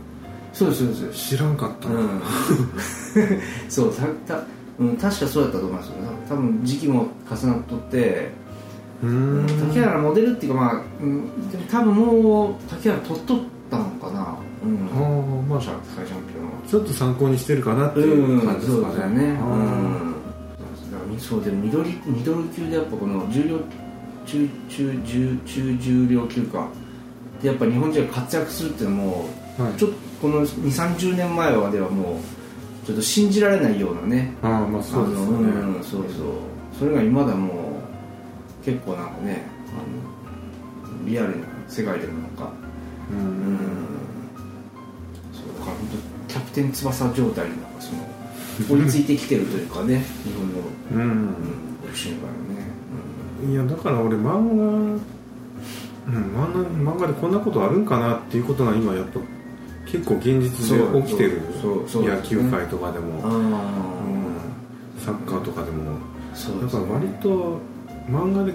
[0.53, 1.29] そうですそうです。
[1.29, 2.21] 知らんかったな、うん。
[3.69, 4.43] そうたた、
[4.79, 5.93] うん、確かそうだったと思いますよ。
[6.27, 8.29] 多分時期も重なっとって
[9.01, 13.39] 竹原モデルっていうかまあ、うん、でも多分もう竹原取っとっ
[13.71, 14.37] たのかな。
[14.63, 14.87] うん。
[14.87, 16.51] はあまあ世界チャンピオンは。
[16.67, 19.23] ちょっと参考にしてるかなっていう感じですそうかね、ですよね。
[19.23, 19.33] うん。
[19.33, 20.09] あ
[20.91, 23.59] だからそうでもミドリミドル級でやっぱこの重量
[24.25, 26.67] 中中重中重量級か。
[27.41, 29.73] でやっぱ日本人が活躍するっていうのはもはい。
[29.77, 32.19] ちょっとこの2 3 0年前まではも
[32.83, 34.35] うちょっと信じられないようなね。
[34.41, 35.31] ああまあそうですよね。
[35.31, 36.49] うんそうそう。
[36.77, 37.68] それが今だもう
[38.63, 42.51] 結構なんかねあのリアルな世界でもなんか
[43.11, 43.55] ううん。
[43.55, 43.57] ん
[45.33, 45.87] そうだから本
[46.27, 47.99] 当キャプテン翼状態になんかその
[48.83, 51.35] 追いついてきてるというかね日本の、うん。
[51.93, 55.01] シング界のね、いやだから俺漫画、うん、
[56.07, 59.19] 漫画漫画でこんなことあるんかなっていうことが今やっぱ
[59.87, 61.41] 結構現実で起きてる。
[61.59, 62.07] そうそうそう。
[62.07, 63.61] 野球界とかでも、うん、あ
[64.99, 65.93] サッカーとかでも。
[66.47, 67.59] うだから割と
[68.09, 68.53] 漫画で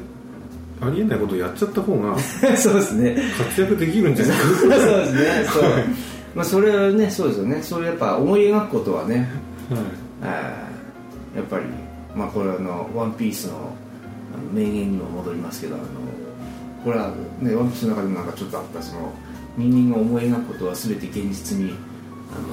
[0.80, 2.18] ありえないことをやっちゃった方が
[2.56, 3.16] そうですね。
[3.38, 4.44] 活躍できるんじゃないか。
[4.58, 5.20] そうですね。
[5.52, 5.62] そう。
[6.34, 7.58] まあそれはねそうですよね。
[7.62, 9.30] そういうやっぱ思い描くことはね。
[9.70, 11.36] はい。
[11.36, 11.64] やっぱり
[12.14, 13.74] まあこれはあの「ワンピースの
[14.52, 15.84] 名言にも戻りますけどあの
[16.84, 19.12] これはね「ワンピースの中でもなんかちょっとあったその
[19.56, 21.74] 人間が思い描くことは全て現実に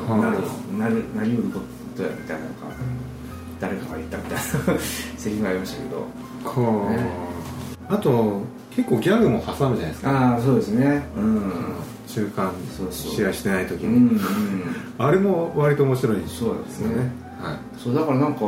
[0.09, 0.37] あの、はあなる
[0.77, 1.59] なるなりうるこ
[1.95, 2.65] とやみたいななんか
[3.61, 4.41] 誰かが言ったみたいな
[5.17, 5.97] セリフがありましたけど。
[6.61, 7.27] は
[7.89, 7.93] あ。
[7.93, 8.41] あと
[8.75, 10.11] 結構ギャグも挟むじゃないですか。
[10.11, 11.05] ああそうですね。
[11.15, 11.51] うん。
[12.07, 12.51] 中間
[12.91, 14.19] 試合してない時に、うんうん。
[14.97, 17.11] あれも割と面白いそうですね。
[17.39, 17.57] はい。
[17.77, 18.39] そうだからなんか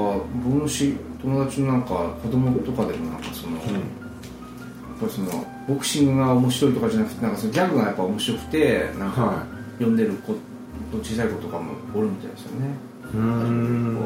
[0.44, 1.88] 僕のし友達のなんか
[2.24, 3.64] 子供とかでもなんかその、やっ
[5.00, 9.46] ぱりそのボクシングが面白いとかじゃなくてなんかそのギャグがやっぱ面白くてなんかは
[9.78, 10.34] 読んでる子
[11.04, 12.68] 小さい子とかもおるみたいですよね。
[13.14, 13.98] うーん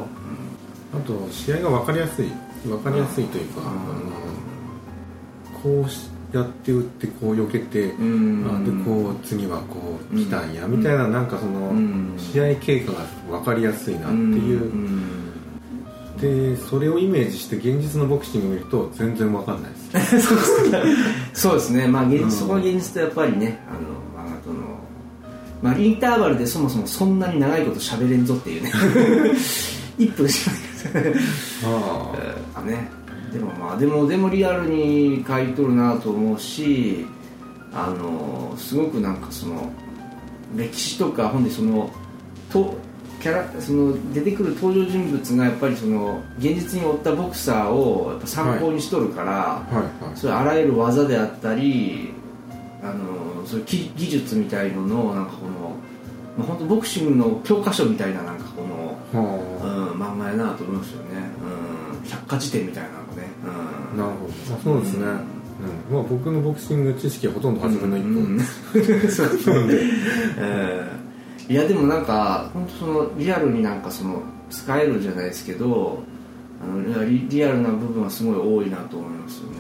[0.93, 2.28] あと試合が分かりやすい
[2.65, 3.62] 分かりやすいというか、
[5.62, 8.45] こうしやって打ってこう避けて、うん。
[8.45, 12.15] あでこう次はこう来たんや、みたいななんかその、うん。
[12.17, 15.28] 試合経過が分かりやすいなっていう、ん。
[16.19, 20.21] でそれをイメージして現実のボクシングを見ると全然分かんないです。
[21.34, 21.88] そうですね。
[21.88, 22.32] まあ現実、うん。
[22.32, 24.56] そこは現実とやっぱりねあの漫画との
[25.62, 28.71] まあインターバルでそもそもそんなに長いこと喋れんぞっていうね。
[29.97, 30.52] 1分しか
[31.65, 32.13] あ
[32.59, 32.89] あね。
[33.31, 37.05] でもまあでもでもリアルに書いとるなと思うし
[37.73, 39.69] あのすごくなんかその
[40.55, 41.89] 歴史とかほんでその
[42.49, 42.77] と
[43.19, 49.75] キャラその出てくる登場人物がやっぱりその現実に追ったボクサーをやっぱ参考にしとるから、はい。
[49.75, 52.13] はいそういうあらゆる技であったり
[52.81, 55.75] あのそういう技技術みたいののなんかこの、
[56.37, 59.57] まあ、本当ボクシングの教科書みたいななんかこの
[59.97, 61.29] 漫画やなと思いますよね、
[62.01, 64.33] うん、百科事典みたいなのがね、うん、あなるほど。
[64.55, 65.93] あそうですね、うん。
[65.93, 68.39] まあ、僕のボクシング知識はほとんど初めの一歩、うん。
[69.10, 69.29] そう。
[69.29, 69.79] ですね、
[70.38, 71.07] えー
[71.49, 76.03] いやでもなんか本当そのリアルになんかその使えるじゃないですけど
[76.62, 79.60] あのリリアルな部分はすごい多いなと思いますよね、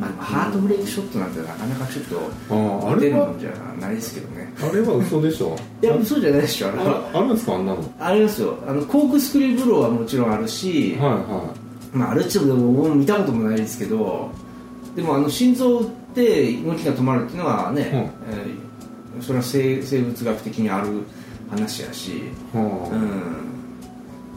[0.00, 4.52] まあ、ハートブレイクショットなんてなかなかちょっと出るもんじゃないですけどね。
[4.58, 5.56] あれは嘘でしょ？
[5.82, 6.68] いやそうじゃないでしょ。
[6.68, 7.54] あれはああるんですか？
[7.54, 7.78] あんなの？
[7.78, 8.56] はいありますよ。
[8.66, 11.54] あのコークスクリューブローはもちろんあるし、は
[11.92, 14.30] まあ、あるっちゅうも見たこともないですけど
[14.96, 15.84] でもあの心臓っ
[16.14, 18.70] て動きが止まるっていうのはね、えー
[19.20, 21.02] それは生生物学的にある
[21.50, 22.22] 話やし、い
[22.56, 23.49] はうん、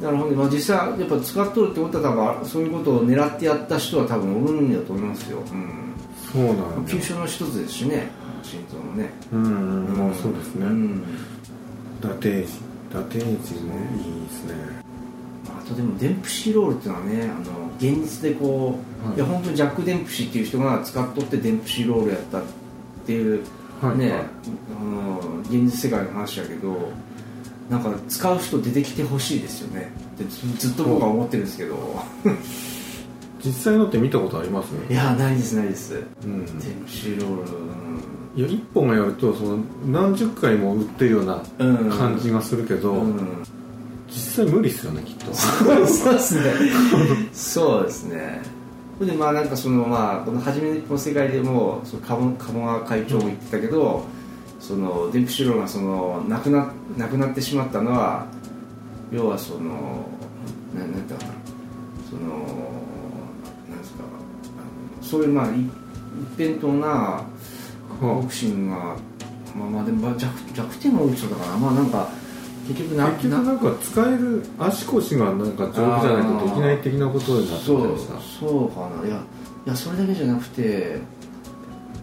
[0.03, 5.95] だからほんで、まあ、実際やっぱ使っとるってことは多分そういうことを狙ってやった人は多分おるんだと思いますよ、うん、
[6.27, 8.11] あそうなんだ急所の一つですしね。
[8.43, 9.09] 心臓のね。
[9.31, 11.03] うんまあそうですね、うん。
[12.03, 12.49] 伊達英治
[12.91, 14.55] 伊達英治もいいですね。
[15.47, 19.15] あとでもデンプシーロールっていうのはねあの現実でこう、はい。
[19.15, 22.41] い、や本当にジャック・デンプシーっていう人が使っとってデンプシーロールやったっ
[23.05, 23.49] ていう、ね、
[23.81, 24.11] はいはい。
[24.81, 26.75] あの現実世界の話だけど
[27.69, 29.91] なんか使う人出てきてほしいですよね。
[30.59, 31.75] ずずっと僕は思ってるんですけど。
[33.43, 34.67] 実際のって見たことあります？
[34.89, 35.95] いやないですないです。
[36.23, 36.45] うん。
[36.45, 37.41] デンプシーロール。
[38.35, 39.57] いや一本がやるとその
[39.91, 41.89] 何十回も売ってるようなうん。
[41.89, 43.17] 感じがするけど、うん、うん
[44.09, 45.33] 実際無理っすよねきっと。
[45.33, 46.41] そうですね。
[47.33, 48.41] そうですね。
[49.01, 54.03] でまあなんかそのまあこの初めの世界でもその鴨鴨川会長も言ってたけど、
[54.63, 58.25] そのデンプシーロールがその亡くな亡くなってしまったのは
[59.11, 60.07] 要はその
[60.73, 61.33] ななんていうのかな。
[62.09, 62.21] その
[63.69, 64.03] なんですか。
[65.01, 67.23] そういうまあい一辺倒な
[67.99, 68.95] ボクシングが
[69.53, 72.07] まあまあでも弱弱点が多い人だからまあなんか
[72.69, 77.99] 結局な結局なんか使える足腰がなんか丈夫じゃないとできない的なことになってそう
[78.39, 79.05] そうかな。
[79.05, 79.21] いや
[79.65, 81.01] いやそれだけじゃなくて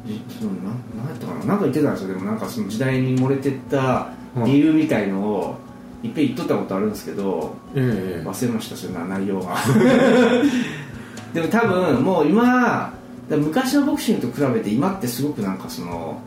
[0.06, 0.58] じそのな
[1.02, 1.44] なんやったかな？
[1.44, 2.08] なんか言ってたんですよ。
[2.08, 4.08] でもなんかその時代に漏れてった
[4.44, 5.56] 理由みたいのを
[6.02, 8.26] いっぺん言っとったことあるんですけどええ。
[8.26, 9.56] 忘れましたそれな内容が。
[11.34, 12.92] でも多分もう今
[13.28, 16.20] 昔のボクシングと比べて今ってすごくなんかその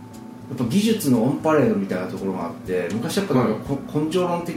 [0.50, 4.56] やっぱ技術のオンパレードみたいなところがあって昔やっぱなんかこ根性論的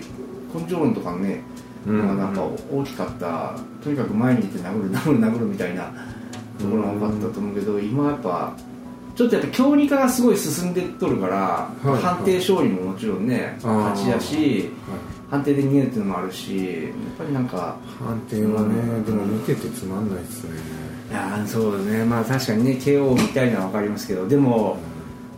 [0.55, 1.43] 根性論とかね、
[1.87, 1.99] うん。
[1.99, 5.91] まあなんか大きかったとにかく前に出て殴る殴る殴るみたいな
[6.59, 8.53] ところが多かったと思うけど、今はやっぱ
[9.17, 12.03] ちょっとやっぱ競技化がすごい進んでっとるから、いはい。
[12.03, 14.99] 判定勝利ももちろんね勝ちだしはい。
[15.31, 20.51] 判定で逃げるっていうのもあるしやっぱりなんか判定はね、うんでも見ててつまんないっすね。
[21.11, 22.05] いやーそうですね。
[22.05, 24.77] まあ確かにね KO みたいなのは分かりますけどでも、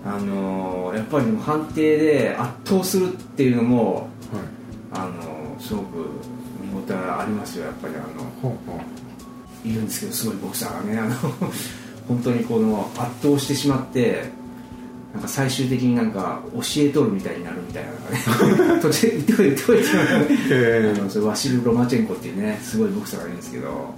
[0.05, 4.07] あのーやっぱり判定で圧倒するっていうのも、はい。
[4.93, 5.99] あのーすごく
[6.73, 7.67] 見応えありますよ。
[7.67, 8.81] やっぱりあのほうほ
[9.65, 11.15] いるんですけどすごいボクサーがねあの
[12.09, 14.31] 本当にこの圧倒してしまって
[15.13, 18.81] なんか最終的になんか教えとるみたいになるみたいなのがね。
[18.83, 23.95] 途中で言ってこいてこいって言われてえあのそれワシル・ロマチェンコっていうねすごいボクサーがいるんですけど、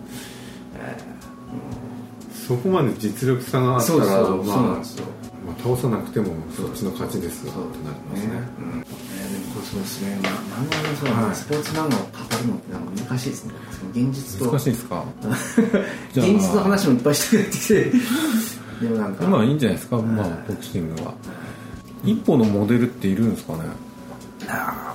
[0.77, 0.97] え
[2.47, 5.05] そこまで実力差があったらそうそうそうまあなんですよ
[5.47, 8.31] まあ、倒さなくてもそっちの勝ちですよってなりますね
[9.71, 11.97] そうですね、ま、漫画のはいスポーツ漫画を語
[12.43, 13.53] るのってなんか難しいですね。
[13.95, 14.51] 現実と。
[14.51, 15.05] 難しいですか？
[16.15, 17.93] 現実の話もいっぱいしてくれてきて。
[18.83, 19.27] でもなんか。
[19.27, 21.15] まあいいんじゃないですか、まあボクシングは。
[22.05, 23.61] 一歩のモデルっているんですかね？
[24.49, 24.95] あ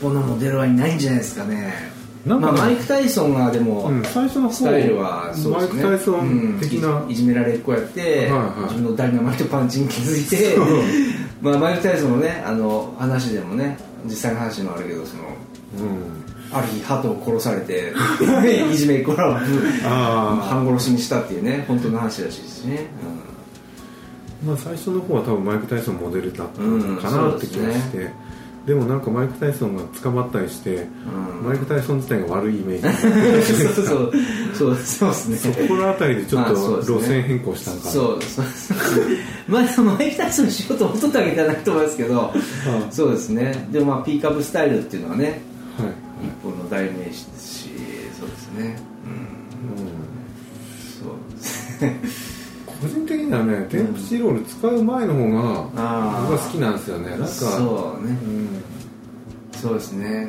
[0.00, 1.90] ーこのモデルはいないんじゃないですかね
[2.26, 7.08] なんかまあ、マイク・タイソンがでも、うん最初の方スタイルはそうマイク・ですねタイソン的な、うん。
[7.08, 8.60] いいじめられっ子やって、はいはい。
[8.62, 10.56] 自分のダイナマイトパンチに気づいて
[11.40, 15.22] まあマイク・タイソンのねあの話でもね実際の話もあるけどその
[15.78, 16.26] うん。
[16.52, 17.92] ある日鳩を殺されて
[18.72, 19.34] いじめっ子らを
[19.84, 22.86] あ半殺しにしたっていうね本当の話らしいですしね、
[24.46, 28.10] まあ最初の方は多分マイク・タイソンモデルだったのかうなんって気がして、
[28.66, 31.46] でもなんかマイク・タイソンが捕まったりして、うん。
[31.46, 32.86] マイク・タイソン自体が悪いイメージ。
[33.06, 33.42] うん、
[33.74, 34.12] そうそう。
[34.54, 35.36] そうそうですね。
[35.36, 38.44] そこのあたりでちょっと路線変更したんかな、そうそう。
[38.44, 39.06] そ う
[39.46, 42.32] まあマイク・タイソンの仕事を取ったわけじゃないと思いますけど
[42.90, 43.68] そうですね。
[43.70, 45.42] でもまあピーカブスタイルっていうのはね
[45.78, 46.06] はい。
[46.26, 47.26] 一本の代名詞
[54.06, 57.10] ねテンプシーロール使う前の方が僕は好きなんですよね。
[57.10, 58.10] なんかそうね。
[58.10, 58.62] うん。
[59.52, 60.28] そうですね。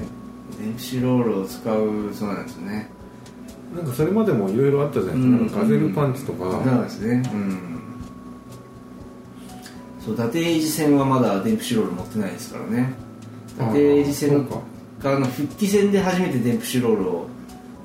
[0.60, 2.90] 電子ロールを使うそうなんですね。
[3.76, 7.32] なんかそれまでもいろいろあったじゃないですか,、なんかガゼルパンチとか、そうですね。
[7.34, 7.60] うん。
[10.04, 12.94] そう伊達英二戦はまだデンプシロール持ってないですからね。
[13.58, 14.56] 伊達英二戦か
[15.02, 17.28] からの復帰戦で初めてデンプシロールを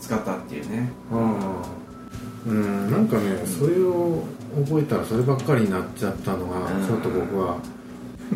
[0.00, 0.90] 使ったっていうね。
[1.12, 2.90] ああうん。
[2.90, 4.22] なんかねそれを
[4.66, 6.86] 覚えたらそればっかりになっちゃったのがうん。
[6.86, 7.56] ちょっと僕は、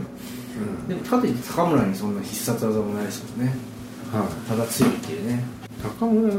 [0.88, 3.55] でもかといって高村にそんな必殺技もないですもんね。
[4.12, 4.50] はい。
[4.50, 5.44] ただ強いっていうね。
[6.00, 6.33] 高村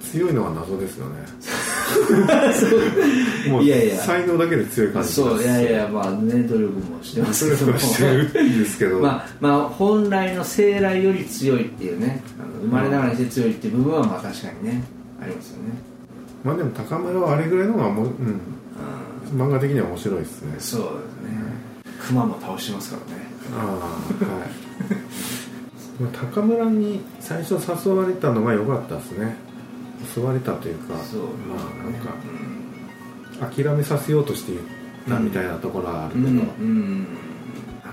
[0.00, 1.12] 強いのは謎ですよね。
[3.48, 3.96] もういやいや。
[3.98, 7.48] 才能だけで強い感じそういやいやまあね努力もしてます。
[7.48, 12.20] けどもしてるんですけど、まあまあ本来の生来より強いっていうね。
[12.38, 14.82] あの生まれながらにして強いっていう部分はまあ確かにね
[15.22, 15.95] ありますよね
[16.44, 18.40] まあでも高村はあれぐらいのがもう、うん、
[19.34, 20.54] 漫画的には面白いですね。
[20.58, 20.90] そうです
[21.22, 21.36] ね。
[22.06, 23.22] 熊も倒してますからね。
[23.52, 24.48] ああはい。
[26.00, 29.36] まあ高村に最初誘われたのが良かったですね。
[30.16, 31.90] 誘われたというかそうまあ
[33.40, 34.64] なんか諦めさせようとして言っ
[35.08, 37.06] たみたいなところはあるけど、うん、うん、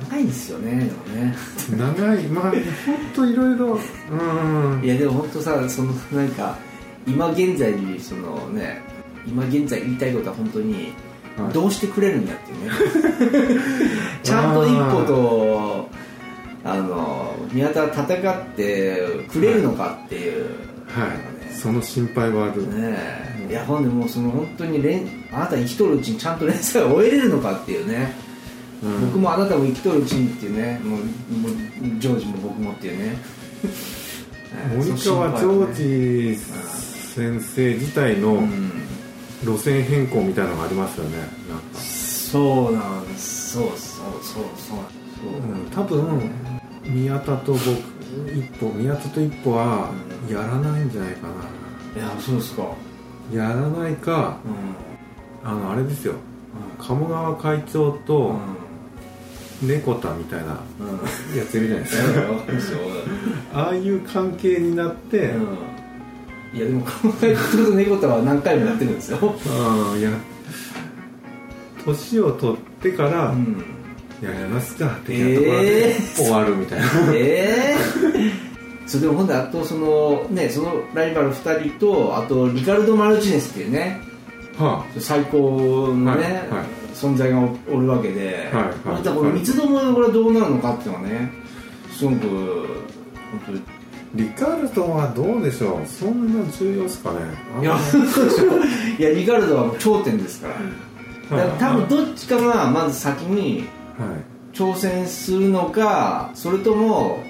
[0.10, 1.36] 長いんですよねでもね。
[1.72, 2.24] 長い。
[2.28, 2.62] まあ本
[3.16, 3.80] 当いろいろ
[4.12, 4.84] うん。
[4.84, 6.58] いやでも本当さそのなんか
[7.08, 8.82] 今現在にそのね
[9.26, 10.94] 今現在言いたいことは本当に
[11.38, 11.54] はい。
[11.54, 13.62] どうしてくれるんだっていうね、
[14.24, 15.90] ちゃんと一歩と
[16.64, 20.46] あの宮田は戦ってくれるのかっていう、
[20.88, 21.54] はい。
[21.54, 22.98] その心配はある、ね
[23.48, 23.48] え。
[23.50, 28.14] いやほんでもうその本当に連あなた生きとるうちにちゃんと連載を終えれるのかっていうね、
[28.84, 29.02] うん。
[29.08, 30.80] 僕もあなたも生きとるうちにっていうね。
[30.84, 33.18] もうもうジョージも僕もっていうね。
[34.78, 36.40] 森川ジョージ
[37.16, 38.72] 先生自体のうん。
[39.46, 41.18] 路線変更みたいなのがありますよね
[41.50, 43.52] なんか、そうなんです。
[43.52, 43.78] そうそう
[44.24, 45.68] そうそうう。
[45.68, 46.32] ん、多分
[46.86, 47.62] 宮田と僕
[48.34, 49.92] 一歩宮田と一歩は
[50.30, 51.28] やらないんじゃないか
[51.96, 52.64] いやそうですか。
[53.34, 54.38] なやらないか
[55.44, 55.50] うん。
[55.50, 56.14] あのあれですよ。
[56.80, 58.36] 鴨川会長と
[59.62, 61.38] 猫田みたいなうん。
[61.38, 62.80] やついるじゃないですか。
[63.60, 65.73] ああいう関係になって、うん
[66.54, 66.92] いやでも考
[67.24, 69.18] えると猫田は何回もやってるんですよ。
[69.22, 70.12] うんいや
[71.86, 73.64] 年を取ってから、うん。
[74.22, 84.00] やりますか的なところでえー終わるみたいな、ええそれでもほんであとそのねそのライバル2人とあとリカルド・マルチネスっていうね
[84.58, 85.38] は最高
[85.94, 86.66] のね、はいはい。
[86.94, 87.40] 存在が
[87.70, 88.76] おるわけで、はいはい。
[88.86, 91.32] またこの三つどもこれはどうなるのかっていうのはね
[91.92, 93.83] すごく本当にあ、
[94.16, 95.88] リカルトはどうでしょう？
[95.88, 97.20] そんな重要ですかね？
[97.62, 97.76] いや
[99.00, 101.38] いやリカルドは頂点ですから。
[101.38, 103.60] だから多分どっちかがまず先に
[103.98, 104.10] はい。
[104.56, 107.24] 挑戦するのかそれとも、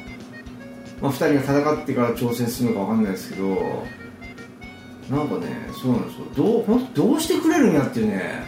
[1.02, 3.86] まあ、2人が戦ってから挑戦するのか分かんないですけど
[5.10, 6.26] なんかねそうなんですよ。
[6.36, 8.44] どう本当どうしてくれるんやっていうね。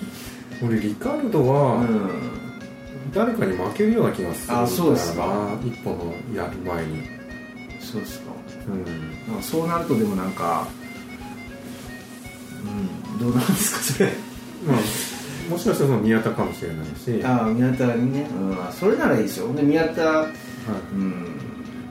[0.66, 2.10] 俺リカルドうはん。
[3.14, 5.26] 誰かに負けるような気がするあそうですか。
[5.26, 7.02] な一歩のやる前に
[7.92, 8.32] そうですか。
[9.34, 9.42] うん。
[9.42, 10.66] そうなるとでもなんか
[12.64, 14.12] うんどうなんですかそれ。
[14.66, 14.76] まあ
[15.50, 19.52] もしかしたらその宮田かもしれないし、ああ宮田にね、うん、それならいいですよ。
[19.54, 20.30] で宮田はい。
[20.94, 21.24] うん。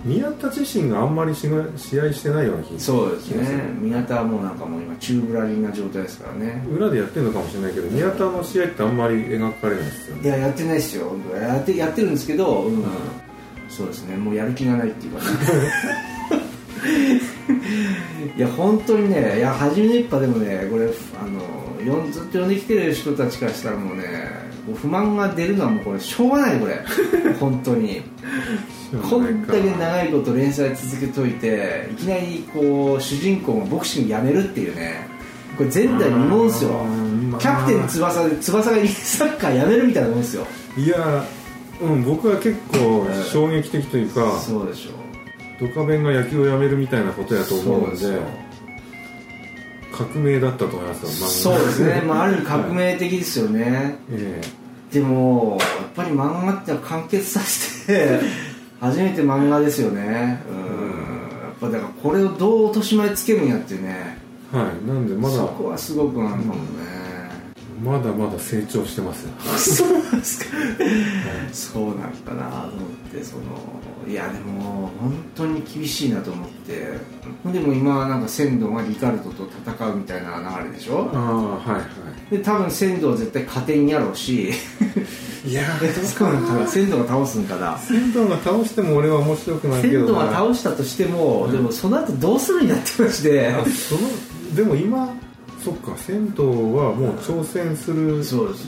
[0.04, 3.64] 宮田自身があんまり試合してないような気がそうですね。
[3.80, 6.64] 宮田はもうなんかもう今宙ぶらりんな状態ですからね。
[6.70, 10.22] 裏でやってるのかもしれないけど宮田の試合ってあんまり描かれないですよね。
[10.24, 11.12] いややってないですよ。
[11.34, 12.86] やってやってるんですけど、うん
[13.76, 14.16] そうですね。
[14.16, 15.26] もうやる気がないっていうかね。
[18.38, 20.88] いや本当にねいや初めの一派でもねこれあ
[21.26, 21.42] の
[22.12, 24.04] ずっと呼んできてる人たちからしたらもうね
[24.82, 26.84] 不満が出るのはもうこれしょうがないこれ。
[27.40, 28.02] 本当に。
[29.10, 35.08] こんだけ長いこと連載続けといていきなりこう主人公がボクシングやめるっていうね。
[35.58, 36.86] これ前代未聞ですよ。
[37.40, 40.48] キャプテン翼で翼がサッカーやめるみたいなもんですよ。
[40.78, 41.26] いや
[41.82, 44.92] うん僕は結構衝撃的というか、そうでしょ
[45.60, 48.20] ドカベンが野球をやめるみたいなことやと思うので
[49.92, 51.54] 革命だったと思いますよ。
[51.56, 54.42] そうですね、 まあ、ある意味革はい命的ですよね、え
[54.92, 58.20] でもやっぱり漫画ってのは完結させて
[58.80, 60.42] 初めて漫画ですよね。
[60.50, 60.56] うん。
[61.42, 64.18] やっぱだからこれをどう落とし前つけるんやっていうね。
[64.54, 64.88] えはい。
[64.88, 66.60] なんでまだそこはすごくなんかもね、
[67.84, 69.32] まだまだ成長してますよ。
[69.58, 70.46] そうですか。
[71.52, 73.44] そうなんかなと思ってその
[74.08, 76.94] いやでも本当に厳しいなと思って
[77.52, 81.10] でも今はなんか仙道がリカルドと戦うみたいな流れでしょ？
[81.14, 81.86] ああはいは
[82.32, 84.52] で多分仙道は絶対勝てんやろうし。
[85.46, 85.64] いいや
[86.04, 87.78] そうなんかな仙道が倒すんかな。
[87.78, 93.54] 仙道が倒しても俺は面白くないけど仙道が倒したとしても、でもその後どうするんやって話で。
[93.54, 94.02] あその
[94.56, 95.14] でも今
[95.66, 98.24] そっか仙道はもう挑戦する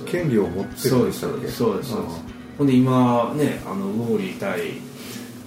[0.05, 1.47] 権利を持ってるんでしたっけ？
[1.47, 1.89] そうです。
[1.91, 2.21] そうです。
[2.57, 4.59] ほんで今ねあのウォーリー対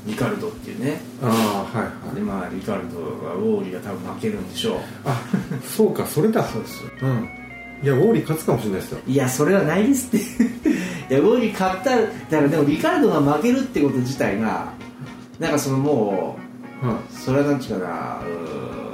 [0.07, 1.01] リカルドっていうね。
[1.23, 1.27] あ
[1.75, 2.15] あはいはい。
[2.15, 4.77] でまあリカルドがウォーリーが多分負けるんでしょう。
[5.05, 5.21] あ
[5.77, 6.45] そうかそれだ。
[6.45, 7.29] そうですうん。
[7.83, 8.99] いやウォーリー勝つかもしれないですよ。
[9.09, 10.17] いやそれはないですって。
[11.11, 12.09] いやウォーリー勝っただか
[12.43, 14.73] らでもリカルドが負けるってこと自体が
[15.41, 16.39] なんかそのも
[16.83, 18.90] はうそれはなんちゅうかなうーあの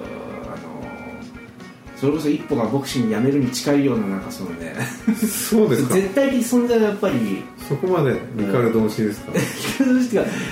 [1.97, 4.77] それこそ一歩がボクシングやめるに近いようななんかそのね。
[5.17, 5.95] そうですか。
[5.95, 7.43] 絶対的存在がやっぱり。
[7.69, 9.33] そこまでリカルド推しですか、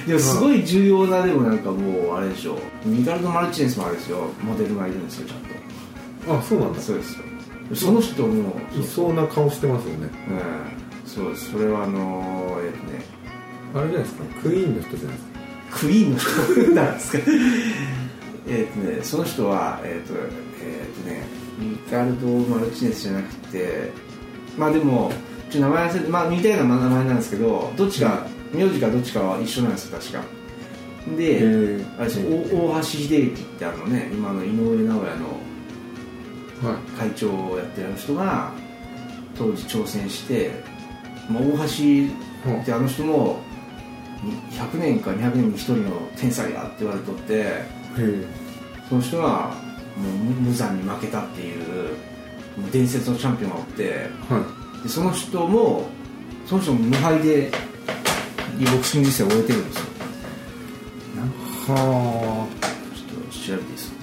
[0.06, 2.58] でもすごい重要なでもなんかもうあれでしょ。
[2.84, 4.26] ミカルド・マルチネスもあれですよ。
[4.42, 5.38] モデルがいるんですよちゃん
[6.26, 6.38] と。
[6.40, 6.80] あそうなんだ。
[6.80, 7.24] そうですよ。
[7.74, 10.08] その人もいそうな顔してますよね。
[10.30, 11.08] うん。
[11.08, 11.52] そうです。
[11.52, 13.04] それはあのえっとね。
[13.74, 14.24] あれじゃないですか？
[14.42, 15.78] クイーンの人じゃないですか？
[15.78, 17.18] クイーンの人なんですか？
[18.46, 21.22] えっとねその人はえっ、とえっ、とね
[21.60, 23.90] リカルド・マルチネスじゃなくて
[24.56, 25.10] まあでも
[25.50, 30.24] ちょっと名前忘れてまあ似たような名前なんですけどどっちか名字かどっちかは一緒なんですよ確か。
[31.16, 35.54] で、へあれですよお大橋秀幸ってあのね今の井上尚弥の
[36.62, 36.90] はい。
[36.98, 38.52] 会長をやってる人が
[39.36, 40.50] 当時挑戦して、
[41.28, 43.40] まあ、大橋ってあの人も
[44.50, 47.64] 100年か200年に1人の天才やって言われとって
[48.88, 49.54] その人が
[49.96, 51.94] もう無無残に負けたっていう
[52.72, 54.40] 伝説のチャンピオンがおっては
[54.80, 54.82] い。
[54.82, 55.86] でその人も
[56.46, 57.50] その人も無敗で
[58.70, 59.84] ボクシング人生を終えてるんですよ。
[61.66, 62.46] は
[62.92, 63.96] ちょっと調べていいですか？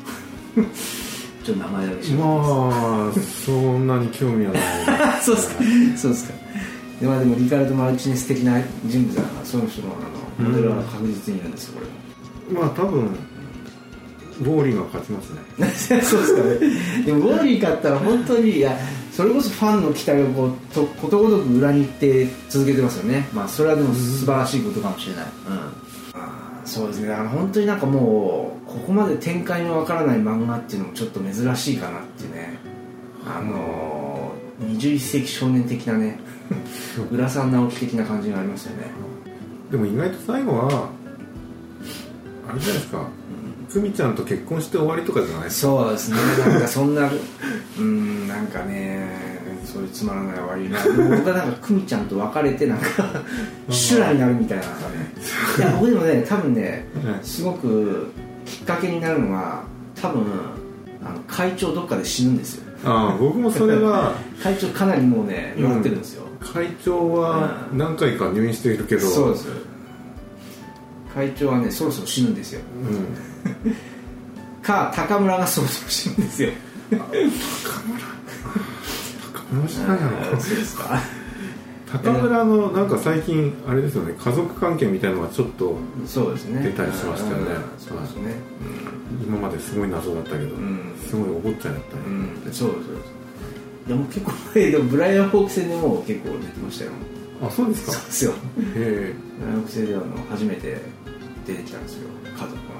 [1.45, 2.25] ちょっと名前だけま
[3.09, 3.11] あ
[3.45, 4.61] そんなに興味はない。
[5.21, 5.63] そうですか。
[5.97, 6.33] そうですか。
[6.99, 9.87] で,、まあ、でもリカルド・マルチネス的な人物だからその人の
[10.39, 11.85] あのモデルは確実にいるんですよこ
[12.53, 13.09] れまあ多分
[14.39, 15.41] ウォーリーが勝ちますね。
[16.01, 17.05] そうですかね。
[17.05, 18.77] でもウォーリー勝ったら本当にいや
[19.11, 23.27] それこそファンの期待をこうとことごとく裏に行って続けてますよね。
[23.33, 25.53] まあそれはでも素晴らしいことかもしれない、うん。
[25.53, 27.07] あーそうですね。
[27.09, 32.59] だから本当になんかもうここまで展開のわからない漫画っていうのもちょっと珍しいかなっていうね。
[33.25, 36.19] あのー、21世紀少年的なね
[37.11, 38.87] 浦さん直樹的な感じがありますよね。
[39.69, 40.89] でも意外と最後は
[42.49, 43.20] あれじゃないですか
[43.73, 45.67] 久美ちゃんと結婚して終わりとかじゃないですか？
[45.67, 46.17] そうですね。
[46.47, 47.09] なんかそんな
[47.79, 50.79] うんなんかねそういうつまらない終わりな。
[51.17, 52.85] 僕はなんか久美ちゃんと別れてなんか
[53.69, 55.13] 修羅になるみたいななんかね。
[55.57, 56.85] いや僕でもね多分ね
[57.23, 58.07] すごく
[58.45, 59.63] きっかけになるのは
[60.01, 60.23] 多分
[61.03, 62.63] あの会長どっかで死ぬんですよ。
[62.83, 69.07] ああ僕もそれは会長かなりもうね弱ってるんですよ、会長は何回か入院しているけど。
[69.07, 69.47] そうです。
[71.13, 72.61] 会長はねそろそろ死ぬんですよ。
[72.83, 73.30] うん
[74.61, 76.49] か高村がそろそろ死ぬんですよ。
[76.91, 76.97] 高
[79.55, 80.99] 村さんやろそうですか
[81.91, 84.13] 高村のなんか最近あれですよね。
[84.17, 85.75] 家族関係みたいのがちょっと
[86.05, 86.63] そうですね。
[86.63, 87.43] 出たりしましたよね。
[87.43, 88.35] うんそうですね。
[89.25, 90.93] 今まですごい謎だったけど、ん。
[91.07, 92.87] すごいお坊ちゃんやったね、うん、そうですそうです。
[93.87, 96.91] いやもう結構前でもブライアン・ホーク戦でもう結構出てましたよ。
[97.43, 97.91] あそうですか。
[97.91, 98.33] そうですよ。
[98.75, 100.77] へブライアン・ホーク戦ではあの初めて
[101.45, 102.07] 出てきたんですよ。
[102.23, 102.70] 家族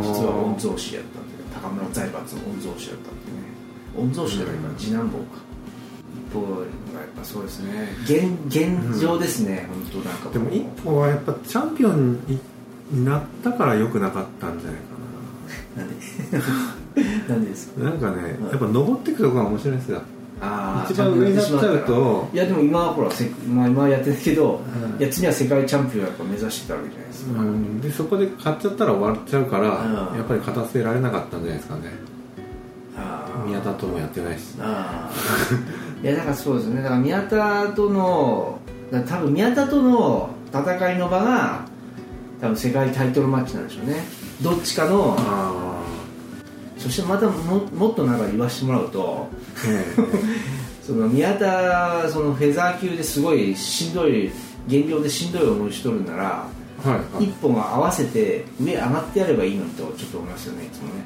[0.00, 4.08] 実は御曹司やったっていう高村財閥の御曹司やったっていうね。
[4.08, 5.24] 御曹司じゃないかな次男坊か。
[6.28, 7.88] 一方がやっぱそうですね。
[8.04, 10.28] 現現状ですね、本当なんか。
[10.30, 12.38] えでも一歩はやっぱチャンピオンに
[12.90, 15.84] になったから良くなかったんじゃないかな。
[15.84, 15.94] んで？
[17.28, 17.84] なんでですか？
[17.84, 20.02] ななんかねやっぱ登っていくとこが面白いんですよ
[20.90, 24.98] 一番上になっちゃうといやでも今はほらせ、まあ、今はやってないけど、うん。
[24.98, 30.16] いや次は世界チャンピオンやっぱ目指してたわけじゃないですか、うん、でそこで買っちゃったら終わっちゃうから、うん。
[30.16, 31.82] やっぱり勝たせられなかったんじゃないですかね。
[33.46, 34.54] 宮田ともやってないし。
[36.02, 36.82] いやだからそうですね。
[36.82, 38.58] だから宮田との
[39.08, 41.64] 多分宮田との戦いの場が
[42.40, 44.04] 多分世界タイトルマッチなんでしょうね。
[44.42, 45.82] どっちかのあ
[46.76, 49.28] そしてまたももっとなんか言わせてもらうと
[50.84, 54.30] その宮田そのフェザー級ですごいしんどい
[54.68, 56.46] 減量でしんどい思いしとるんなら
[56.84, 57.24] えはい。
[57.24, 61.04] 一本合わせて上上がってやればいいのにとちょっと思いますよねいつもね。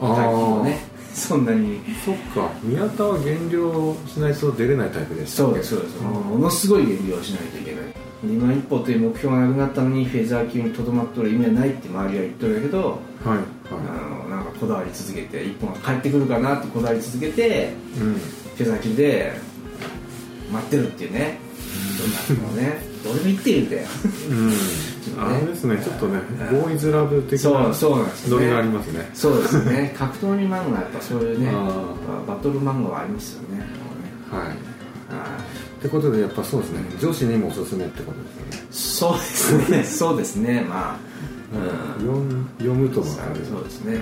[0.00, 0.78] あ階級ー をね
[1.14, 1.80] そんなに。
[2.04, 2.50] そっか。
[2.62, 6.00] 宮田は減量しないと出れないタイプでしたそうですそうです。
[6.02, 8.10] ものすごい減量をしないといけない。
[8.22, 13.99] 今一歩という目標がなくなったのにフェザー級にとどまっとる意味はないって周りは言っとるんだけどはいあはのなんか
[14.60, 18.14] こだわり続けて一本が帰ってくるかなってこだわり続けていうん。
[18.14, 19.32] フェザー級で
[20.52, 21.38] 待ってるっていうね。
[22.26, 22.78] そんなのね。
[23.02, 23.88] どれも言ってるんだよ。
[24.28, 24.50] うん。
[24.50, 24.56] ね
[25.18, 28.36] あれですねちょっとねボーイズラブ的そうなそうなんですね。
[28.36, 29.10] ノリがありますね。
[29.14, 29.94] そうですね。
[29.96, 31.84] 格闘技漫画やっぱそういうねあ
[32.28, 33.66] バトル漫画はありますよね。
[34.30, 34.40] はい。
[34.48, 34.56] はい
[35.80, 36.80] ってことでやっぱそうですね。
[37.00, 39.14] 女子にもおすすめってことですよね。
[39.14, 39.84] そうですね。
[39.84, 40.66] そうですね。
[40.68, 41.10] まあ。
[41.52, 42.46] うん。
[42.58, 43.98] 読むと分かるそうですね、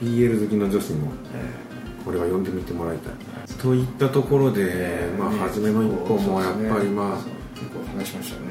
[0.00, 1.66] BL 好きの女子にもえ
[2.04, 3.12] これは読んでみてもらいたい。
[3.58, 5.38] といったところで、まあね。
[5.40, 8.46] 初めの一歩もやっぱりまあそう結構話しましたね。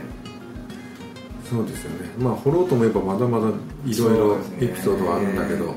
[1.49, 2.11] そうですよね。
[2.17, 3.47] まあ掘ろうと思えばまだまだ
[3.85, 5.73] いろいろエピソードはあるんだけど、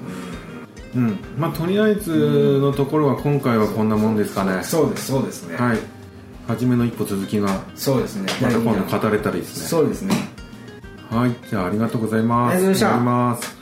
[0.97, 1.03] うん。
[1.05, 1.19] うん。
[1.39, 4.63] まあとりあえずのところは今回はこんなもんですかね。
[4.65, 5.57] そうですそうですね。
[5.57, 5.79] はい。
[6.49, 8.27] 初めの一歩続きがそうですね。
[8.43, 9.67] また今度語れたらいいですね。
[9.69, 10.15] そうですね。
[11.11, 11.37] はい。
[11.49, 12.57] じゃあありがとうございます。
[12.57, 13.58] ありがとうございます